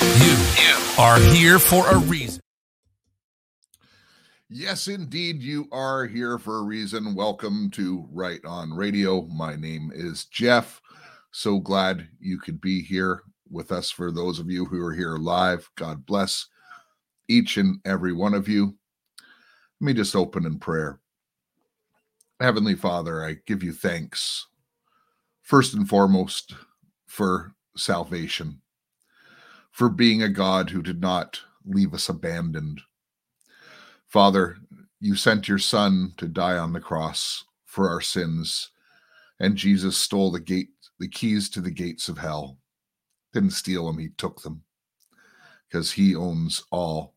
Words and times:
You 0.00 0.36
are 0.98 1.18
here 1.18 1.58
for 1.58 1.88
a 1.88 1.98
reason. 1.98 2.40
Yes, 4.48 4.88
indeed, 4.88 5.42
you 5.42 5.68
are 5.72 6.06
here 6.06 6.38
for 6.38 6.58
a 6.58 6.62
reason. 6.62 7.14
Welcome 7.14 7.70
to 7.72 8.06
Right 8.12 8.44
On 8.44 8.72
Radio. 8.72 9.22
My 9.22 9.56
name 9.56 9.90
is 9.94 10.26
Jeff. 10.26 10.80
So 11.32 11.58
glad 11.58 12.08
you 12.20 12.38
could 12.38 12.60
be 12.60 12.82
here 12.82 13.22
with 13.50 13.72
us. 13.72 13.90
For 13.90 14.12
those 14.12 14.38
of 14.38 14.50
you 14.50 14.64
who 14.64 14.84
are 14.84 14.94
here 14.94 15.16
live, 15.16 15.68
God 15.76 16.06
bless 16.06 16.46
each 17.28 17.56
and 17.56 17.80
every 17.84 18.12
one 18.12 18.34
of 18.34 18.48
you. 18.48 18.76
Let 19.80 19.86
me 19.86 19.94
just 19.94 20.14
open 20.14 20.46
in 20.46 20.58
prayer. 20.58 21.00
Heavenly 22.40 22.74
Father, 22.74 23.24
I 23.24 23.36
give 23.46 23.62
you 23.62 23.72
thanks, 23.72 24.46
first 25.42 25.74
and 25.74 25.88
foremost, 25.88 26.54
for 27.06 27.52
salvation, 27.76 28.60
for 29.76 29.90
being 29.90 30.22
a 30.22 30.28
God 30.30 30.70
who 30.70 30.80
did 30.80 31.02
not 31.02 31.38
leave 31.66 31.92
us 31.92 32.08
abandoned. 32.08 32.80
Father, 34.08 34.56
you 35.00 35.14
sent 35.14 35.48
your 35.48 35.58
Son 35.58 36.14
to 36.16 36.26
die 36.26 36.56
on 36.56 36.72
the 36.72 36.80
cross 36.80 37.44
for 37.66 37.90
our 37.90 38.00
sins, 38.00 38.70
and 39.38 39.54
Jesus 39.54 39.98
stole 39.98 40.32
the 40.32 40.40
gate, 40.40 40.70
the 40.98 41.06
keys 41.06 41.50
to 41.50 41.60
the 41.60 41.70
gates 41.70 42.08
of 42.08 42.16
hell. 42.16 42.56
Didn't 43.34 43.50
steal 43.50 43.86
them, 43.86 43.98
he 43.98 44.08
took 44.16 44.40
them 44.40 44.62
because 45.68 45.92
he 45.92 46.16
owns 46.16 46.64
all. 46.70 47.12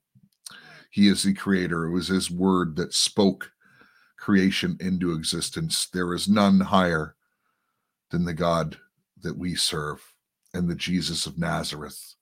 He 0.92 1.08
is 1.08 1.24
the 1.24 1.34
creator. 1.34 1.86
It 1.86 1.94
was 1.94 2.10
his 2.10 2.30
word 2.30 2.76
that 2.76 2.94
spoke 2.94 3.50
creation 4.18 4.76
into 4.82 5.14
existence. 5.14 5.88
There 5.94 6.14
is 6.14 6.28
none 6.28 6.60
higher 6.60 7.16
than 8.12 8.26
the 8.26 8.34
God 8.34 8.76
that 9.22 9.38
we 9.38 9.56
serve 9.56 10.04
and 10.54 10.68
the 10.68 10.76
Jesus 10.76 11.26
of 11.26 11.38
Nazareth 11.38 12.16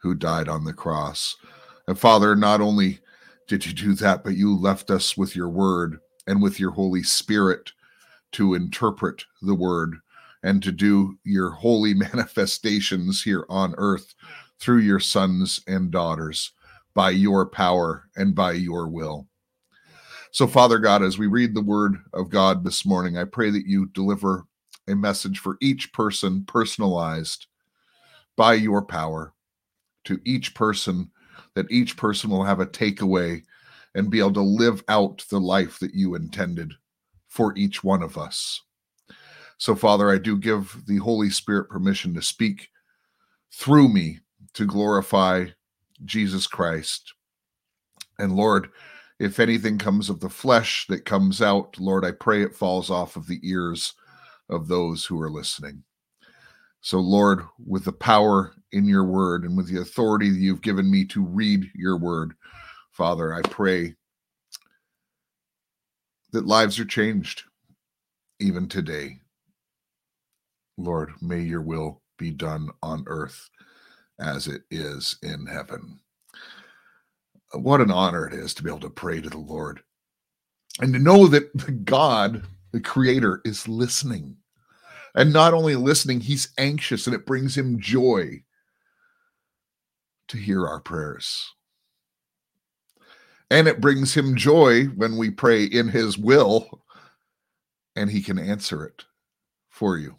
who 0.00 0.14
died 0.14 0.48
on 0.48 0.64
the 0.64 0.72
cross. 0.72 1.36
And 1.86 1.98
Father, 1.98 2.34
not 2.36 2.60
only 2.60 3.00
did 3.46 3.66
you 3.66 3.72
do 3.72 3.94
that, 3.94 4.24
but 4.24 4.36
you 4.36 4.56
left 4.56 4.90
us 4.90 5.16
with 5.16 5.34
your 5.34 5.48
word 5.48 5.98
and 6.26 6.42
with 6.42 6.60
your 6.60 6.70
Holy 6.70 7.02
Spirit 7.02 7.72
to 8.32 8.54
interpret 8.54 9.24
the 9.42 9.54
word 9.54 9.96
and 10.42 10.62
to 10.62 10.72
do 10.72 11.18
your 11.24 11.50
holy 11.50 11.94
manifestations 12.14 13.22
here 13.22 13.44
on 13.48 13.74
earth 13.76 14.14
through 14.58 14.78
your 14.78 15.00
sons 15.00 15.60
and 15.66 15.90
daughters 15.90 16.52
by 16.94 17.10
your 17.10 17.46
power 17.46 18.08
and 18.16 18.34
by 18.34 18.52
your 18.52 18.88
will. 18.88 19.26
So, 20.32 20.46
Father 20.46 20.78
God, 20.78 21.02
as 21.02 21.18
we 21.18 21.26
read 21.26 21.54
the 21.54 21.62
word 21.62 21.96
of 22.14 22.30
God 22.30 22.62
this 22.62 22.86
morning, 22.86 23.18
I 23.18 23.24
pray 23.24 23.50
that 23.50 23.66
you 23.66 23.86
deliver 23.86 24.46
a 24.86 24.94
message 24.94 25.40
for 25.40 25.56
each 25.60 25.92
person 25.92 26.44
personalized 26.46 27.46
by 28.36 28.54
your 28.54 28.82
power 28.82 29.34
to 30.04 30.20
each 30.24 30.54
person, 30.54 31.10
that 31.54 31.70
each 31.70 31.96
person 31.96 32.30
will 32.30 32.44
have 32.44 32.60
a 32.60 32.66
takeaway 32.66 33.42
and 33.94 34.10
be 34.10 34.20
able 34.20 34.32
to 34.32 34.40
live 34.40 34.82
out 34.88 35.24
the 35.30 35.40
life 35.40 35.78
that 35.80 35.94
you 35.94 36.14
intended 36.14 36.72
for 37.28 37.56
each 37.56 37.82
one 37.82 38.02
of 38.02 38.16
us. 38.18 38.60
So, 39.58 39.74
Father, 39.74 40.10
I 40.10 40.18
do 40.18 40.36
give 40.36 40.82
the 40.86 40.98
Holy 40.98 41.30
Spirit 41.30 41.68
permission 41.68 42.14
to 42.14 42.22
speak 42.22 42.68
through 43.52 43.88
me 43.88 44.20
to 44.54 44.64
glorify 44.64 45.46
Jesus 46.04 46.46
Christ. 46.46 47.12
And 48.18 48.36
Lord, 48.36 48.70
if 49.18 49.38
anything 49.38 49.76
comes 49.76 50.08
of 50.08 50.20
the 50.20 50.30
flesh 50.30 50.86
that 50.88 51.04
comes 51.04 51.42
out, 51.42 51.78
Lord, 51.78 52.04
I 52.04 52.12
pray 52.12 52.42
it 52.42 52.54
falls 52.54 52.90
off 52.90 53.16
of 53.16 53.26
the 53.26 53.40
ears 53.42 53.92
of 54.48 54.66
those 54.66 55.04
who 55.04 55.20
are 55.20 55.30
listening. 55.30 55.84
So, 56.80 56.98
Lord, 56.98 57.44
with 57.64 57.84
the 57.84 57.92
power 57.92 58.52
in 58.72 58.84
your 58.84 59.04
word 59.04 59.44
and 59.44 59.56
with 59.56 59.68
the 59.68 59.80
authority 59.80 60.30
that 60.30 60.38
you've 60.38 60.62
given 60.62 60.90
me 60.90 61.04
to 61.06 61.22
read 61.22 61.70
your 61.74 61.96
word, 61.98 62.32
Father, 62.92 63.34
I 63.34 63.42
pray 63.42 63.94
that 66.32 66.46
lives 66.46 66.78
are 66.78 66.84
changed 66.84 67.42
even 68.38 68.68
today. 68.68 69.18
Lord, 70.78 71.12
may 71.20 71.40
your 71.40 71.60
will 71.60 72.00
be 72.18 72.30
done 72.30 72.70
on 72.82 73.04
earth 73.06 73.50
as 74.18 74.46
it 74.46 74.62
is 74.70 75.16
in 75.22 75.46
heaven. 75.46 76.00
What 77.52 77.80
an 77.80 77.90
honor 77.90 78.26
it 78.26 78.34
is 78.34 78.54
to 78.54 78.62
be 78.62 78.70
able 78.70 78.80
to 78.80 78.90
pray 78.90 79.20
to 79.20 79.28
the 79.28 79.38
Lord 79.38 79.80
and 80.80 80.92
to 80.92 80.98
know 80.98 81.26
that 81.26 81.84
God, 81.84 82.44
the 82.72 82.80
Creator, 82.80 83.42
is 83.44 83.68
listening. 83.68 84.36
And 85.14 85.32
not 85.32 85.54
only 85.54 85.76
listening, 85.76 86.20
He's 86.20 86.48
anxious 86.58 87.06
and 87.06 87.14
it 87.14 87.26
brings 87.26 87.56
Him 87.56 87.80
joy 87.80 88.42
to 90.28 90.36
hear 90.36 90.66
our 90.66 90.80
prayers. 90.80 91.54
And 93.50 93.66
it 93.66 93.80
brings 93.80 94.14
Him 94.14 94.36
joy 94.36 94.84
when 94.86 95.16
we 95.16 95.30
pray 95.30 95.64
in 95.64 95.88
His 95.88 96.16
will 96.16 96.82
and 97.96 98.10
He 98.10 98.22
can 98.22 98.38
answer 98.38 98.84
it 98.84 99.04
for 99.68 99.96
you. 99.98 100.18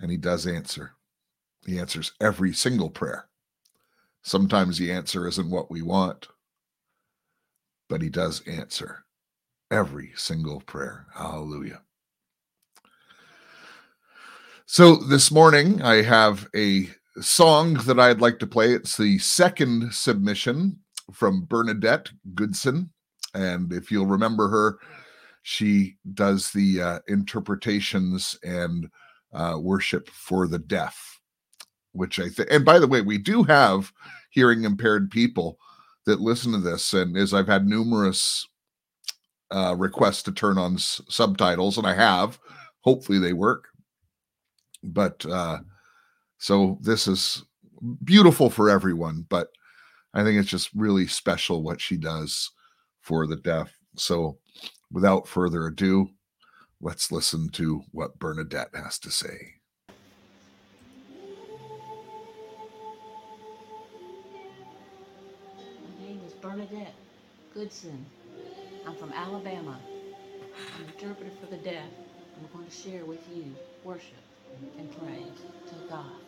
And 0.00 0.10
He 0.10 0.16
does 0.16 0.46
answer. 0.46 0.92
He 1.66 1.78
answers 1.78 2.12
every 2.20 2.54
single 2.54 2.88
prayer. 2.88 3.28
Sometimes 4.22 4.78
the 4.78 4.92
answer 4.92 5.26
isn't 5.28 5.50
what 5.50 5.70
we 5.70 5.82
want, 5.82 6.28
but 7.88 8.02
he 8.02 8.10
does 8.10 8.42
answer 8.46 9.04
every 9.70 10.12
single 10.16 10.60
prayer. 10.60 11.06
Hallelujah. 11.14 11.82
So 14.70 14.96
this 14.96 15.30
morning 15.30 15.80
I 15.80 16.02
have 16.02 16.46
a 16.54 16.90
song 17.22 17.74
that 17.86 17.98
I'd 17.98 18.20
like 18.20 18.38
to 18.40 18.46
play. 18.46 18.74
It's 18.74 18.98
the 18.98 19.18
second 19.18 19.94
submission 19.94 20.78
from 21.10 21.46
Bernadette 21.46 22.10
Goodson. 22.34 22.90
And 23.32 23.72
if 23.72 23.90
you'll 23.90 24.04
remember 24.04 24.46
her, 24.48 24.78
she 25.42 25.96
does 26.12 26.50
the 26.52 26.82
uh, 26.82 26.98
interpretations 27.08 28.38
and 28.42 28.90
uh, 29.32 29.56
worship 29.58 30.10
for 30.10 30.46
the 30.46 30.58
deaf 30.58 31.18
which 31.92 32.20
I 32.20 32.28
think, 32.28 32.50
and 32.52 32.64
by 32.64 32.78
the 32.78 32.86
way, 32.86 33.00
we 33.00 33.18
do 33.18 33.42
have 33.44 33.92
hearing 34.30 34.64
impaired 34.64 35.10
people 35.10 35.58
that 36.06 36.20
listen 36.20 36.52
to 36.52 36.58
this. 36.58 36.92
And 36.92 37.16
as 37.16 37.34
I've 37.34 37.48
had 37.48 37.66
numerous 37.66 38.46
uh, 39.50 39.74
requests 39.76 40.22
to 40.24 40.32
turn 40.32 40.58
on 40.58 40.74
s- 40.74 41.00
subtitles, 41.08 41.78
and 41.78 41.86
I 41.86 41.94
have, 41.94 42.38
hopefully 42.82 43.18
they 43.18 43.32
work. 43.32 43.68
But 44.82 45.24
uh, 45.26 45.58
so 46.38 46.78
this 46.80 47.08
is 47.08 47.44
beautiful 48.04 48.50
for 48.50 48.70
everyone, 48.70 49.26
but 49.28 49.48
I 50.14 50.22
think 50.22 50.38
it's 50.38 50.48
just 50.48 50.70
really 50.74 51.06
special 51.06 51.62
what 51.62 51.80
she 51.80 51.96
does 51.96 52.50
for 53.00 53.26
the 53.26 53.36
deaf. 53.36 53.72
So 53.96 54.38
without 54.90 55.28
further 55.28 55.66
ado, 55.66 56.08
let's 56.80 57.12
listen 57.12 57.48
to 57.50 57.82
what 57.92 58.18
Bernadette 58.18 58.70
has 58.74 58.98
to 59.00 59.10
say. 59.10 59.54
My 65.58 66.06
name 66.06 66.20
is 66.26 66.32
Bernadette 66.34 66.94
Goodson. 67.52 68.06
I'm 68.86 68.94
from 68.94 69.12
Alabama. 69.12 69.78
I'm 70.76 70.84
an 70.84 70.92
interpreter 70.92 71.30
for 71.40 71.46
the 71.46 71.58
deaf. 71.58 71.84
I'm 72.36 72.48
going 72.52 72.66
to 72.66 72.74
share 72.74 73.04
with 73.04 73.20
you 73.34 73.54
worship 73.84 74.27
and 74.78 74.90
praise 74.98 75.40
to 75.68 75.74
God. 75.88 76.27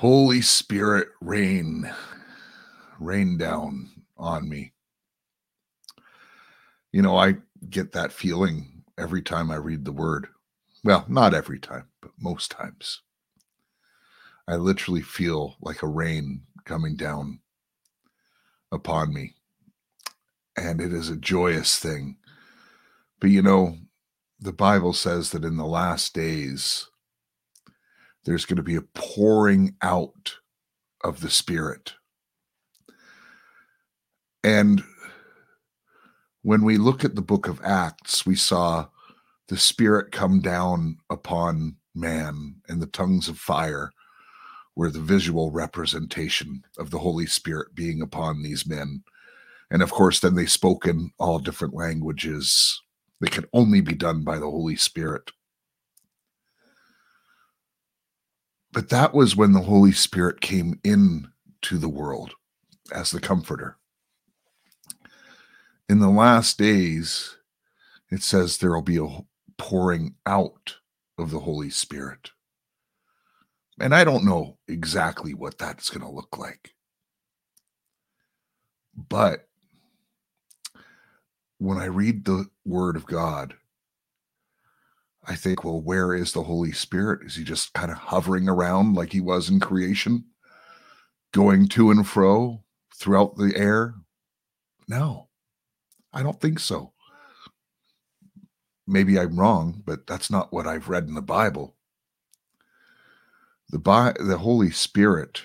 Holy 0.00 0.40
Spirit, 0.40 1.08
rain, 1.20 1.92
rain 2.98 3.36
down 3.36 3.90
on 4.16 4.48
me. 4.48 4.72
You 6.90 7.02
know, 7.02 7.18
I 7.18 7.34
get 7.68 7.92
that 7.92 8.10
feeling 8.10 8.82
every 8.96 9.20
time 9.20 9.50
I 9.50 9.56
read 9.56 9.84
the 9.84 9.92
word. 9.92 10.28
Well, 10.82 11.04
not 11.06 11.34
every 11.34 11.58
time, 11.58 11.88
but 12.00 12.12
most 12.18 12.50
times. 12.50 13.02
I 14.48 14.56
literally 14.56 15.02
feel 15.02 15.56
like 15.60 15.82
a 15.82 15.86
rain 15.86 16.44
coming 16.64 16.96
down 16.96 17.40
upon 18.72 19.12
me. 19.12 19.34
And 20.56 20.80
it 20.80 20.94
is 20.94 21.10
a 21.10 21.16
joyous 21.16 21.78
thing. 21.78 22.16
But 23.20 23.28
you 23.28 23.42
know, 23.42 23.76
the 24.40 24.54
Bible 24.54 24.94
says 24.94 25.32
that 25.32 25.44
in 25.44 25.58
the 25.58 25.66
last 25.66 26.14
days, 26.14 26.86
there's 28.24 28.44
going 28.44 28.56
to 28.56 28.62
be 28.62 28.76
a 28.76 28.82
pouring 28.82 29.74
out 29.82 30.36
of 31.02 31.20
the 31.20 31.30
Spirit. 31.30 31.94
And 34.44 34.82
when 36.42 36.64
we 36.64 36.78
look 36.78 37.04
at 37.04 37.14
the 37.14 37.22
book 37.22 37.48
of 37.48 37.60
Acts, 37.64 38.24
we 38.24 38.34
saw 38.34 38.86
the 39.48 39.58
Spirit 39.58 40.12
come 40.12 40.40
down 40.40 40.98
upon 41.10 41.76
man 41.94 42.54
and 42.68 42.80
the 42.80 42.86
tongues 42.86 43.28
of 43.28 43.38
fire 43.38 43.90
were 44.76 44.90
the 44.90 45.00
visual 45.00 45.50
representation 45.50 46.64
of 46.78 46.90
the 46.90 46.98
Holy 46.98 47.26
Spirit 47.26 47.74
being 47.74 48.00
upon 48.00 48.42
these 48.42 48.66
men. 48.66 49.02
And 49.70 49.82
of 49.82 49.90
course, 49.90 50.20
then 50.20 50.34
they 50.34 50.46
spoke 50.46 50.86
in 50.86 51.10
all 51.18 51.38
different 51.38 51.74
languages 51.74 52.80
that 53.20 53.32
could 53.32 53.48
only 53.52 53.80
be 53.80 53.94
done 53.94 54.24
by 54.24 54.38
the 54.38 54.50
Holy 54.50 54.76
Spirit. 54.76 55.30
But 58.72 58.88
that 58.90 59.14
was 59.14 59.36
when 59.36 59.52
the 59.52 59.62
Holy 59.62 59.92
Spirit 59.92 60.40
came 60.40 60.78
in 60.84 61.28
to 61.62 61.78
the 61.78 61.88
world 61.88 62.34
as 62.92 63.10
the 63.10 63.20
comforter. 63.20 63.76
In 65.88 65.98
the 65.98 66.10
last 66.10 66.56
days, 66.56 67.36
it 68.10 68.22
says 68.22 68.58
there 68.58 68.72
will 68.72 68.82
be 68.82 68.98
a 68.98 69.24
pouring 69.58 70.14
out 70.24 70.76
of 71.18 71.30
the 71.30 71.40
Holy 71.40 71.70
Spirit. 71.70 72.30
And 73.80 73.94
I 73.94 74.04
don't 74.04 74.24
know 74.24 74.58
exactly 74.68 75.34
what 75.34 75.58
that's 75.58 75.90
going 75.90 76.06
to 76.06 76.14
look 76.14 76.38
like. 76.38 76.74
But 78.94 79.48
when 81.58 81.78
I 81.78 81.86
read 81.86 82.24
the 82.24 82.46
Word 82.64 82.96
of 82.96 83.06
God, 83.06 83.54
I 85.24 85.34
think, 85.36 85.64
well, 85.64 85.80
where 85.80 86.14
is 86.14 86.32
the 86.32 86.42
Holy 86.42 86.72
Spirit? 86.72 87.26
Is 87.26 87.36
he 87.36 87.44
just 87.44 87.72
kind 87.74 87.90
of 87.90 87.98
hovering 87.98 88.48
around 88.48 88.94
like 88.94 89.12
he 89.12 89.20
was 89.20 89.50
in 89.50 89.60
creation, 89.60 90.24
going 91.32 91.68
to 91.68 91.90
and 91.90 92.06
fro 92.06 92.64
throughout 92.96 93.36
the 93.36 93.52
air? 93.56 93.94
No, 94.88 95.28
I 96.12 96.22
don't 96.22 96.40
think 96.40 96.58
so. 96.58 96.92
Maybe 98.86 99.18
I'm 99.18 99.38
wrong, 99.38 99.82
but 99.86 100.06
that's 100.06 100.30
not 100.30 100.52
what 100.52 100.66
I've 100.66 100.88
read 100.88 101.06
in 101.06 101.14
the 101.14 101.22
Bible. 101.22 101.76
The, 103.68 103.78
Bi- 103.78 104.16
the 104.18 104.38
Holy 104.38 104.70
Spirit 104.70 105.42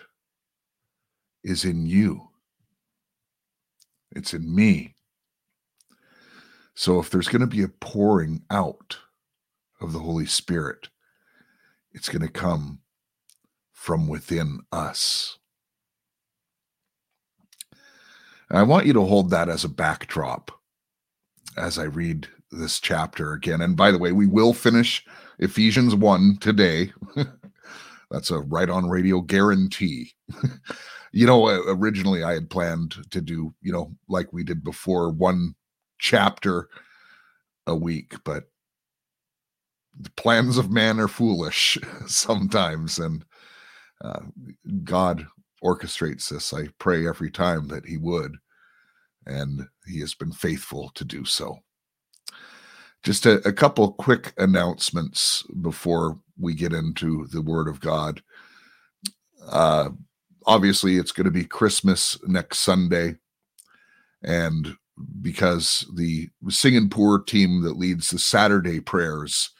is 1.43 1.63
in 1.63 1.85
you. 1.85 2.29
It's 4.15 4.33
in 4.33 4.53
me. 4.53 4.95
So 6.73 6.99
if 6.99 7.09
there's 7.09 7.27
going 7.27 7.41
to 7.41 7.47
be 7.47 7.61
a 7.61 7.67
pouring 7.67 8.41
out 8.49 8.97
of 9.81 9.93
the 9.93 9.99
Holy 9.99 10.25
Spirit. 10.25 10.89
It's 11.93 12.09
going 12.09 12.21
to 12.21 12.31
come 12.31 12.79
from 13.71 14.07
within 14.07 14.61
us. 14.71 15.37
And 18.49 18.59
I 18.59 18.63
want 18.63 18.85
you 18.85 18.93
to 18.93 19.05
hold 19.05 19.29
that 19.29 19.49
as 19.49 19.63
a 19.63 19.69
backdrop 19.69 20.51
as 21.57 21.79
I 21.79 21.83
read 21.83 22.27
this 22.51 22.79
chapter 22.79 23.33
again. 23.33 23.61
And 23.61 23.75
by 23.75 23.91
the 23.91 23.97
way, 23.97 24.11
we 24.11 24.27
will 24.27 24.53
finish 24.53 25.05
Ephesians 25.39 25.95
1 25.95 26.37
today. 26.39 26.91
That's 28.11 28.31
a 28.31 28.39
right 28.39 28.69
on 28.69 28.89
radio 28.89 29.21
guarantee. 29.21 30.13
you 31.11 31.25
know, 31.25 31.47
uh, 31.47 31.61
originally 31.67 32.23
I 32.23 32.33
had 32.33 32.49
planned 32.49 32.95
to 33.11 33.21
do, 33.21 33.53
you 33.61 33.71
know, 33.71 33.95
like 34.07 34.31
we 34.31 34.43
did 34.43 34.63
before, 34.63 35.09
one 35.09 35.55
chapter 35.97 36.69
a 37.67 37.75
week, 37.75 38.15
but 38.23 38.45
the 39.99 40.11
plans 40.11 40.57
of 40.57 40.71
man 40.71 40.99
are 40.99 41.07
foolish 41.07 41.77
sometimes. 42.07 42.99
And 42.99 43.23
uh, 44.03 44.21
God 44.83 45.25
orchestrates 45.63 46.29
this. 46.29 46.53
I 46.53 46.67
pray 46.79 47.07
every 47.07 47.31
time 47.31 47.67
that 47.69 47.85
He 47.85 47.97
would, 47.97 48.35
and 49.25 49.67
He 49.87 49.99
has 50.01 50.13
been 50.13 50.31
faithful 50.31 50.91
to 50.95 51.05
do 51.05 51.25
so. 51.25 51.59
Just 53.03 53.25
a, 53.25 53.47
a 53.47 53.53
couple 53.53 53.93
quick 53.93 54.33
announcements 54.37 55.43
before 55.61 56.19
we 56.39 56.53
get 56.53 56.73
into 56.73 57.27
the 57.27 57.41
Word 57.41 57.67
of 57.67 57.79
God. 57.79 58.21
Uh, 59.47 59.89
obviously, 60.45 60.97
it's 60.97 61.11
going 61.11 61.25
to 61.25 61.31
be 61.31 61.45
Christmas 61.45 62.17
next 62.27 62.59
Sunday, 62.59 63.15
and 64.23 64.75
because 65.21 65.85
the 65.95 66.29
Singapore 66.49 67.21
team 67.21 67.61
that 67.63 67.77
leads 67.77 68.09
the 68.09 68.19
Saturday 68.19 68.79
prayers 68.79 69.51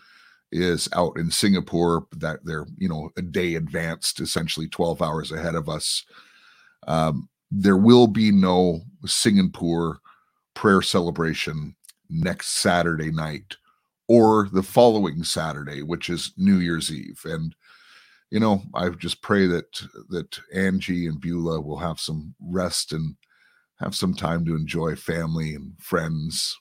is 0.56 0.88
out 0.94 1.18
in 1.18 1.30
Singapore 1.30 2.08
that 2.14 2.40
they're 2.46 2.66
you 2.78 2.88
know 2.88 3.12
a 3.18 3.22
day 3.22 3.56
advanced 3.56 4.20
essentially 4.20 4.68
12 4.68 5.02
hours 5.02 5.32
ahead 5.32 5.56
of 5.56 5.68
us. 5.68 6.06
Um, 6.88 7.30
there 7.52 7.78
will 7.78 8.08
be 8.08 8.32
no 8.32 8.82
Singapore 9.06 10.00
prayer 10.54 10.82
celebration 10.82 11.76
next 12.10 12.52
Saturday 12.52 13.12
night 13.12 13.56
or 14.08 14.50
the 14.54 14.64
following 14.64 15.24
Saturday 15.24 15.82
which 15.82 16.10
is 16.10 16.34
New 16.38 16.58
Year's 16.58 16.92
Eve. 16.92 17.20
And 17.26 17.54
you 18.32 18.40
know 18.40 18.64
I 18.74 18.90
just 18.90 19.22
pray 19.22 19.48
that 19.48 19.82
that 20.10 20.40
Angie 20.54 21.08
and 21.08 21.20
Beulah 21.20 21.62
will 21.62 21.78
have 21.78 22.00
some 22.00 22.34
rest 22.40 22.94
and 22.94 23.16
have 23.80 23.94
some 23.94 24.14
time 24.14 24.46
to 24.46 24.56
enjoy 24.56 24.96
family 24.96 25.54
and 25.54 25.74
friends. 25.80 26.58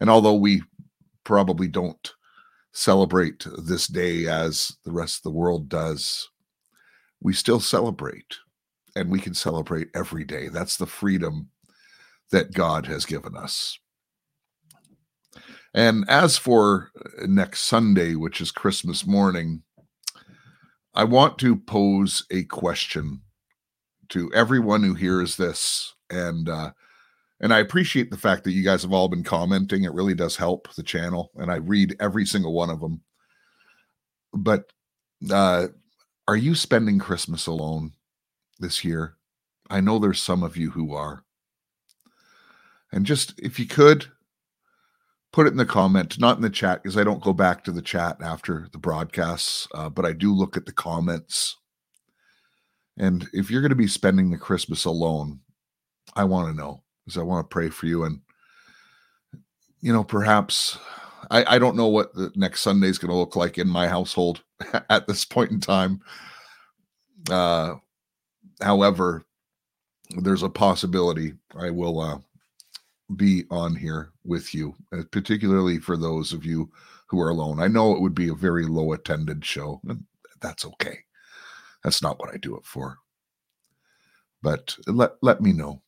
And 0.00 0.08
although 0.08 0.34
we 0.34 0.62
probably 1.24 1.68
don't 1.68 2.14
celebrate 2.72 3.46
this 3.58 3.86
day 3.86 4.26
as 4.26 4.76
the 4.84 4.92
rest 4.92 5.18
of 5.18 5.22
the 5.24 5.38
world 5.38 5.68
does, 5.68 6.28
we 7.20 7.32
still 7.32 7.60
celebrate 7.60 8.36
and 8.96 9.10
we 9.10 9.20
can 9.20 9.34
celebrate 9.34 9.88
every 9.94 10.24
day. 10.24 10.48
That's 10.48 10.76
the 10.76 10.86
freedom 10.86 11.50
that 12.30 12.52
God 12.52 12.86
has 12.86 13.04
given 13.04 13.36
us. 13.36 13.78
And 15.74 16.04
as 16.08 16.36
for 16.36 16.90
next 17.26 17.60
Sunday, 17.60 18.14
which 18.14 18.40
is 18.40 18.50
Christmas 18.50 19.06
morning, 19.06 19.62
I 20.94 21.04
want 21.04 21.38
to 21.38 21.54
pose 21.54 22.24
a 22.30 22.44
question 22.44 23.22
to 24.08 24.32
everyone 24.34 24.82
who 24.82 24.94
hears 24.94 25.36
this. 25.36 25.94
And 26.10 26.48
uh, 26.48 26.72
and 27.40 27.54
I 27.54 27.58
appreciate 27.58 28.10
the 28.10 28.18
fact 28.18 28.44
that 28.44 28.52
you 28.52 28.62
guys 28.62 28.82
have 28.82 28.92
all 28.92 29.08
been 29.08 29.24
commenting. 29.24 29.84
It 29.84 29.94
really 29.94 30.14
does 30.14 30.36
help 30.36 30.72
the 30.74 30.82
channel, 30.82 31.30
and 31.36 31.50
I 31.50 31.56
read 31.56 31.96
every 31.98 32.26
single 32.26 32.52
one 32.52 32.68
of 32.68 32.80
them. 32.80 33.00
But 34.34 34.70
uh, 35.30 35.68
are 36.28 36.36
you 36.36 36.54
spending 36.54 36.98
Christmas 36.98 37.46
alone 37.46 37.92
this 38.58 38.84
year? 38.84 39.16
I 39.70 39.80
know 39.80 39.98
there's 39.98 40.22
some 40.22 40.42
of 40.42 40.56
you 40.56 40.70
who 40.70 40.94
are. 40.94 41.24
And 42.92 43.06
just 43.06 43.38
if 43.38 43.58
you 43.58 43.66
could 43.66 44.06
put 45.32 45.46
it 45.46 45.52
in 45.52 45.56
the 45.56 45.64
comment, 45.64 46.18
not 46.18 46.36
in 46.36 46.42
the 46.42 46.50
chat, 46.50 46.82
because 46.82 46.98
I 46.98 47.04
don't 47.04 47.22
go 47.22 47.32
back 47.32 47.64
to 47.64 47.72
the 47.72 47.82
chat 47.82 48.18
after 48.20 48.68
the 48.72 48.78
broadcasts, 48.78 49.66
uh, 49.74 49.88
but 49.88 50.04
I 50.04 50.12
do 50.12 50.34
look 50.34 50.56
at 50.56 50.66
the 50.66 50.72
comments. 50.72 51.56
And 52.98 53.28
if 53.32 53.50
you're 53.50 53.62
going 53.62 53.70
to 53.70 53.76
be 53.76 53.86
spending 53.86 54.30
the 54.30 54.38
Christmas 54.38 54.84
alone, 54.84 55.40
I 56.16 56.24
want 56.24 56.48
to 56.48 56.56
know 56.56 56.82
because 57.04 57.18
I 57.18 57.22
want 57.22 57.48
to 57.48 57.52
pray 57.52 57.68
for 57.68 57.86
you. 57.86 58.04
And, 58.04 58.20
you 59.80 59.92
know, 59.92 60.04
perhaps 60.04 60.78
I, 61.30 61.56
I 61.56 61.58
don't 61.58 61.76
know 61.76 61.88
what 61.88 62.14
the 62.14 62.32
next 62.34 62.60
Sunday 62.60 62.88
is 62.88 62.98
going 62.98 63.10
to 63.10 63.16
look 63.16 63.36
like 63.36 63.58
in 63.58 63.68
my 63.68 63.88
household 63.88 64.42
at 64.90 65.06
this 65.06 65.24
point 65.24 65.50
in 65.50 65.60
time. 65.60 66.00
Uh, 67.30 67.74
however, 68.60 69.24
there's 70.10 70.42
a 70.42 70.48
possibility 70.48 71.34
I 71.56 71.70
will 71.70 72.00
uh, 72.00 72.18
be 73.16 73.44
on 73.50 73.74
here 73.76 74.12
with 74.24 74.54
you, 74.54 74.74
uh, 74.92 75.02
particularly 75.10 75.78
for 75.78 75.96
those 75.96 76.32
of 76.32 76.44
you 76.44 76.70
who 77.06 77.20
are 77.20 77.30
alone. 77.30 77.60
I 77.60 77.68
know 77.68 77.92
it 77.92 78.00
would 78.00 78.14
be 78.14 78.28
a 78.28 78.34
very 78.34 78.66
low 78.66 78.92
attended 78.92 79.44
show, 79.44 79.80
and 79.88 80.04
that's 80.40 80.64
okay. 80.64 80.98
That's 81.84 82.02
not 82.02 82.18
what 82.18 82.32
I 82.32 82.38
do 82.38 82.56
it 82.56 82.64
for. 82.64 82.96
But 84.42 84.76
let 84.86 85.12
let 85.22 85.40
me 85.40 85.52
know 85.52 85.82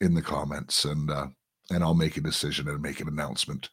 in 0.00 0.14
the 0.14 0.22
comments, 0.22 0.84
and 0.84 1.10
uh, 1.10 1.26
and 1.70 1.82
I'll 1.82 1.94
make 1.94 2.16
a 2.16 2.22
decision 2.22 2.68
and 2.68 2.80
make 2.80 3.00
an 3.00 3.08
announcement 3.08 3.70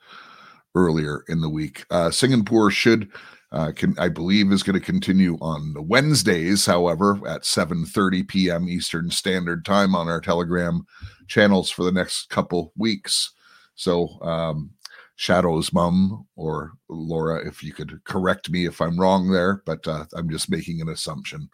earlier 0.75 1.24
in 1.27 1.42
the 1.42 1.50
week. 1.50 1.86
Uh, 1.89 2.12
Singapore 2.12 2.72
should. 2.72 3.10
Uh, 3.51 3.72
can 3.72 3.94
I 4.00 4.10
believe 4.10 4.51
is 4.51 4.63
going 4.63 4.80
to 4.80 4.84
continue 4.84 5.38
on 5.39 5.75
Wednesdays, 5.88 6.65
however, 6.65 7.20
at 7.27 7.44
7:30 7.44 8.27
p.m. 8.27 8.68
Eastern 8.68 9.12
Standard 9.12 9.63
Time 9.63 9.94
on 9.96 10.08
our 10.08 10.20
Telegram 10.20 10.86
channels 11.27 11.70
for 11.70 11.84
the 11.84 11.92
next 11.92 12.30
couple 12.30 12.74
weeks. 12.75 13.32
So, 13.75 14.20
um, 14.22 14.72
Shadow's 15.15 15.72
mom 15.72 16.27
or 16.36 16.74
Laura, 16.89 17.48
if 17.48 17.63
you 17.63 17.74
could 17.74 18.03
correct 18.06 18.50
me 18.50 18.65
if 18.65 18.82
I'm 18.82 19.00
wrong 19.00 19.30
there, 19.32 19.62
but 19.68 19.88
uh, 19.88 20.06
I'm 20.15 20.30
just 20.30 20.50
making 20.50 20.82
an 20.82 20.89
assumption 20.89 21.50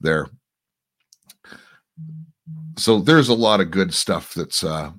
there 0.00 0.28
so 2.76 3.00
there's 3.00 3.28
a 3.28 3.34
lot 3.34 3.60
of 3.60 3.70
good 3.70 3.92
stuff 3.92 4.34
that's 4.34 4.64
uh, 4.64 4.90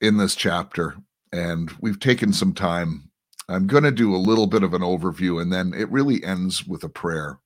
in 0.00 0.16
this 0.16 0.34
chapter, 0.34 0.96
and 1.32 1.70
we've 1.80 2.00
taken 2.00 2.32
some 2.32 2.52
time. 2.52 3.10
I'm 3.48 3.66
going 3.66 3.84
to 3.84 3.92
do 3.92 4.14
a 4.14 4.16
little 4.16 4.46
bit 4.46 4.62
of 4.62 4.74
an 4.74 4.82
overview, 4.82 5.40
and 5.40 5.52
then 5.52 5.74
it 5.74 5.90
really 5.90 6.24
ends 6.24 6.66
with 6.66 6.82
a 6.84 6.88
prayer. 6.88 7.38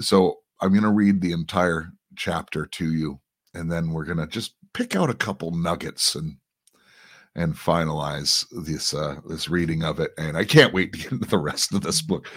So 0.00 0.38
I'm 0.60 0.70
going 0.70 0.82
to 0.82 0.90
read 0.90 1.20
the 1.20 1.32
entire 1.32 1.92
chapter 2.16 2.66
to 2.66 2.92
you, 2.92 3.20
and 3.54 3.70
then 3.70 3.92
we're 3.92 4.04
going 4.04 4.18
to 4.18 4.26
just 4.26 4.54
pick 4.74 4.96
out 4.96 5.10
a 5.10 5.14
couple 5.14 5.50
nuggets 5.52 6.14
and 6.14 6.36
and 7.34 7.54
finalize 7.54 8.46
this 8.64 8.94
uh, 8.94 9.16
this 9.28 9.48
reading 9.48 9.84
of 9.84 10.00
it. 10.00 10.10
And 10.18 10.36
I 10.36 10.44
can't 10.44 10.74
wait 10.74 10.92
to 10.92 10.98
get 10.98 11.12
into 11.12 11.28
the 11.28 11.38
rest 11.38 11.72
of 11.74 11.82
this 11.82 12.02
book. 12.02 12.28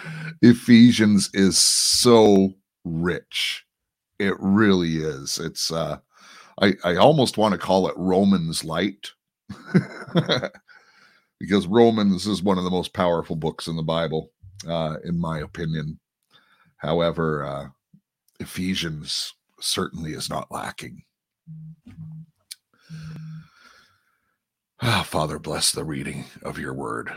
Ephesians 0.41 1.29
is 1.34 1.58
so 1.58 2.53
rich 2.84 3.65
it 4.20 4.36
really 4.40 4.98
is. 4.98 5.40
It's 5.40 5.72
uh 5.72 6.00
I 6.62 6.74
I 6.84 6.96
almost 6.98 7.38
want 7.38 7.54
to 7.54 7.58
call 7.58 7.88
it 7.88 7.96
Romans 7.98 8.64
light. 8.64 9.12
because 11.40 11.66
Romans 11.68 12.28
is 12.28 12.44
one 12.44 12.58
of 12.58 12.64
the 12.66 12.70
most 12.70 12.94
powerful 12.94 13.36
books 13.36 13.68
in 13.68 13.76
the 13.76 13.84
Bible, 13.84 14.32
uh, 14.68 14.98
in 15.04 15.18
my 15.18 15.40
opinion. 15.40 16.00
However, 16.78 17.46
uh, 17.46 17.68
Ephesians 18.40 19.34
certainly 19.60 20.12
is 20.12 20.30
not 20.30 20.52
lacking. 20.52 21.04
Ah, 24.82 25.04
Father, 25.06 25.40
bless 25.40 25.72
the 25.72 25.84
reading 25.84 26.26
of 26.44 26.60
your 26.60 26.74
word. 26.74 27.12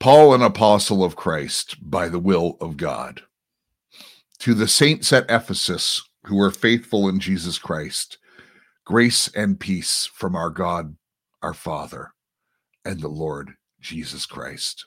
Paul, 0.00 0.34
an 0.34 0.42
apostle 0.42 1.04
of 1.04 1.16
Christ 1.16 1.76
by 1.80 2.08
the 2.08 2.18
will 2.18 2.56
of 2.60 2.76
God 2.76 3.22
to 4.38 4.54
the 4.54 4.68
saints 4.68 5.12
at 5.12 5.30
Ephesus 5.30 6.02
who 6.24 6.40
are 6.40 6.50
faithful 6.50 7.08
in 7.08 7.20
Jesus 7.20 7.58
Christ, 7.58 8.18
grace 8.84 9.28
and 9.28 9.58
peace 9.58 10.10
from 10.12 10.34
our 10.34 10.50
God, 10.50 10.96
our 11.42 11.54
Father, 11.54 12.12
and 12.84 13.00
the 13.00 13.08
Lord 13.08 13.54
Jesus 13.80 14.26
Christ. 14.26 14.86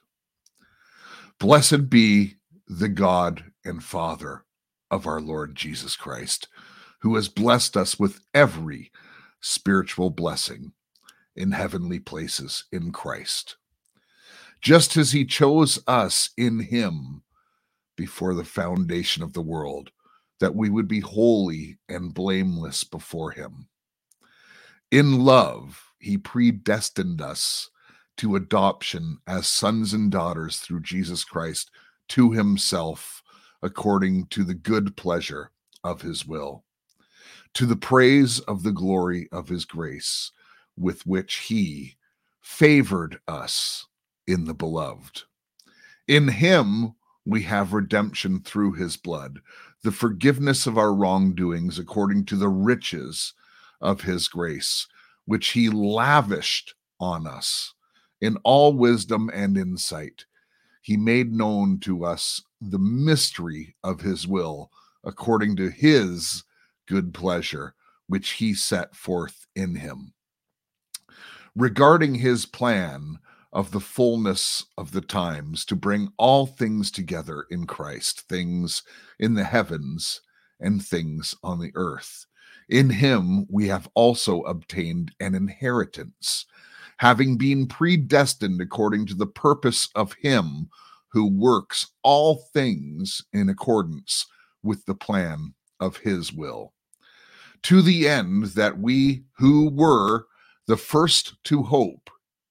Blessed 1.40 1.90
be 1.90 2.36
the 2.68 2.90
God 2.90 3.46
and 3.64 3.84
Father 3.84 4.44
of 4.92 5.08
our 5.08 5.22
Lord 5.22 5.56
Jesus 5.56 5.96
Christ, 5.96 6.48
who 7.02 7.16
has 7.16 7.30
blessed 7.30 7.78
us 7.78 7.98
with 7.98 8.20
every 8.34 8.92
spiritual 9.42 10.10
blessing 10.10 10.74
in 11.36 11.52
heavenly 11.52 12.00
places 12.00 12.66
in 12.72 12.92
Christ, 12.92 13.56
just 14.62 14.98
as 14.98 15.14
he 15.14 15.24
chose 15.26 15.80
us 15.88 16.32
in 16.36 16.60
him 16.60 17.24
before 18.00 18.34
the 18.34 18.46
foundation 18.46 19.24
of 19.24 19.34
the 19.34 19.44
world, 19.44 19.92
that 20.40 20.56
we 20.56 20.70
would 20.72 20.88
be 20.88 21.02
holy 21.02 21.78
and 21.90 22.16
blameless 22.16 22.86
before 22.86 23.32
him. 23.32 23.68
In 24.92 25.20
love, 25.26 25.84
he 26.00 26.18
predestined 26.18 27.22
us 27.22 27.70
to 28.18 28.38
adoption 28.38 29.20
as 29.28 29.48
sons 29.48 29.94
and 29.94 30.12
daughters 30.12 30.58
through 30.60 30.82
Jesus 30.82 31.24
Christ 31.26 31.72
to 32.10 32.32
himself, 32.32 33.22
according 33.62 34.28
to 34.28 34.44
the 34.46 34.56
good 34.56 34.96
pleasure 34.98 35.52
of 35.84 36.02
his 36.02 36.26
will. 36.26 36.64
to 37.56 37.66
the 37.66 37.76
praise 37.76 38.40
of 38.42 38.64
the 38.64 38.72
glory 38.72 39.28
of 39.32 39.50
his 39.50 39.66
grace, 39.66 40.32
with 40.78 41.06
which 41.06 41.36
he 41.50 41.98
favored 42.42 43.20
us 43.28 43.88
in 44.28 44.46
the 44.46 44.54
beloved. 44.54 45.24
In 46.08 46.28
him 46.30 46.96
we 47.30 47.44
have 47.44 47.74
redemption 47.74 48.42
through 48.42 48.74
his 48.74 48.98
blood, 48.98 49.40
the 49.84 49.92
forgiveness 49.92 50.68
of 50.68 50.78
our 50.78 50.94
wrongdoings 50.94 51.80
according 51.80 52.26
to 52.26 52.36
the 52.36 52.50
riches 52.50 53.34
of 53.82 54.02
his 54.02 54.28
grace, 54.28 54.88
which 55.26 55.50
he 55.50 55.70
lavished 55.70 56.74
on 57.00 57.28
us 57.28 57.74
in 58.22 58.38
all 58.44 58.74
wisdom 58.74 59.30
and 59.34 59.58
insight. 59.58 60.26
He 60.82 60.98
made 60.98 61.32
known 61.32 61.80
to 61.82 62.04
us 62.04 62.42
the 62.62 62.80
mystery 62.80 63.76
of 63.84 64.02
his 64.02 64.28
will 64.28 64.72
according 65.04 65.56
to 65.58 65.70
his 65.70 66.44
good 66.88 67.14
pleasure, 67.14 67.76
which 68.08 68.32
he 68.32 68.54
set 68.54 68.96
forth 68.96 69.48
in 69.56 69.76
him. 69.76 70.14
Regarding 71.56 72.16
his 72.16 72.46
plan 72.46 73.20
of 73.52 73.72
the 73.72 73.80
fullness 73.80 74.66
of 74.78 74.92
the 74.92 75.02
times 75.02 75.66
to 75.66 75.76
bring 75.76 76.12
all 76.18 76.46
things 76.46 76.92
together 76.92 77.46
in 77.50 77.66
Christ, 77.66 78.22
things 78.30 78.84
in 79.20 79.34
the 79.34 79.44
heavens 79.44 80.22
and 80.60 80.84
things 80.84 81.36
on 81.44 81.60
the 81.60 81.72
earth. 81.76 82.26
In 82.70 82.90
him 82.90 83.48
we 83.50 83.68
have 83.68 83.90
also 83.96 84.42
obtained 84.42 85.12
an 85.20 85.34
inheritance, 85.34 86.46
having 86.98 87.38
been 87.38 87.66
predestined 87.66 88.62
according 88.62 89.08
to 89.08 89.16
the 89.16 89.28
purpose 89.28 89.90
of 89.96 90.14
him 90.14 90.70
who 91.12 91.28
works 91.28 91.88
all 92.04 92.44
things 92.54 93.24
in 93.34 93.50
accordance 93.50 94.28
with 94.62 94.86
the 94.86 94.96
plan 94.96 95.54
of 95.80 95.98
his 95.98 96.32
will 96.32 96.74
to 97.64 97.82
the 97.82 98.08
end 98.08 98.46
that 98.46 98.80
we 98.80 99.24
who 99.38 99.70
were 99.70 100.26
the 100.68 100.78
first 100.78 101.42
to 101.44 101.64
hope 101.64 102.10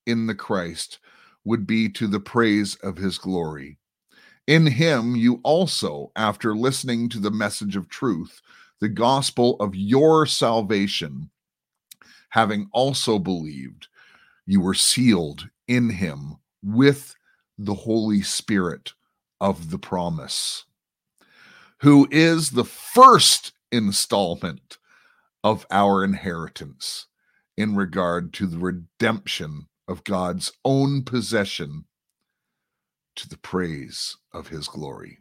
in 0.09 0.27
the 0.27 0.35
Christ 0.35 0.99
would 1.45 1.67
be 1.67 1.89
to 1.91 2.09
the 2.09 2.19
praise 2.19 2.75
of 2.77 2.97
his 2.97 3.19
glory. 3.19 3.79
In 4.49 4.67
him 4.67 5.15
you 5.15 5.41
also, 5.45 6.11
after 6.17 6.57
listening 6.57 7.09
to 7.11 7.21
the 7.21 7.31
message 7.31 7.77
of 7.77 7.89
truth, 7.89 8.41
the 8.81 8.89
gospel 8.89 9.57
of 9.61 9.77
your 9.77 10.25
salvation, 10.27 11.31
having 12.31 12.69
also 12.73 13.19
believed, 13.19 13.89
you 14.47 14.61
were 14.61 14.75
sealed 14.75 15.49
in 15.69 15.91
him 15.91 16.37
with 16.63 17.15
the 17.59 17.75
Holy 17.75 18.23
Spirit 18.23 18.95
of 19.41 19.71
the 19.71 19.79
promise, 19.79 20.65
who 21.81 22.09
is 22.11 22.51
the 22.51 22.65
first 22.65 23.53
installment 23.71 24.79
of 25.45 25.67
our 25.71 26.03
inheritance 26.03 27.07
in 27.57 27.77
regard 27.77 28.33
to 28.33 28.47
the 28.47 28.59
redemption 28.59 29.68
of 29.89 30.05
God's 30.05 30.53
own 30.65 31.03
possession 31.03 31.85
to 33.17 33.29
the 33.29 33.39
praise 33.39 34.17
of 34.33 34.49
his 34.49 34.69
glory. 34.69 35.19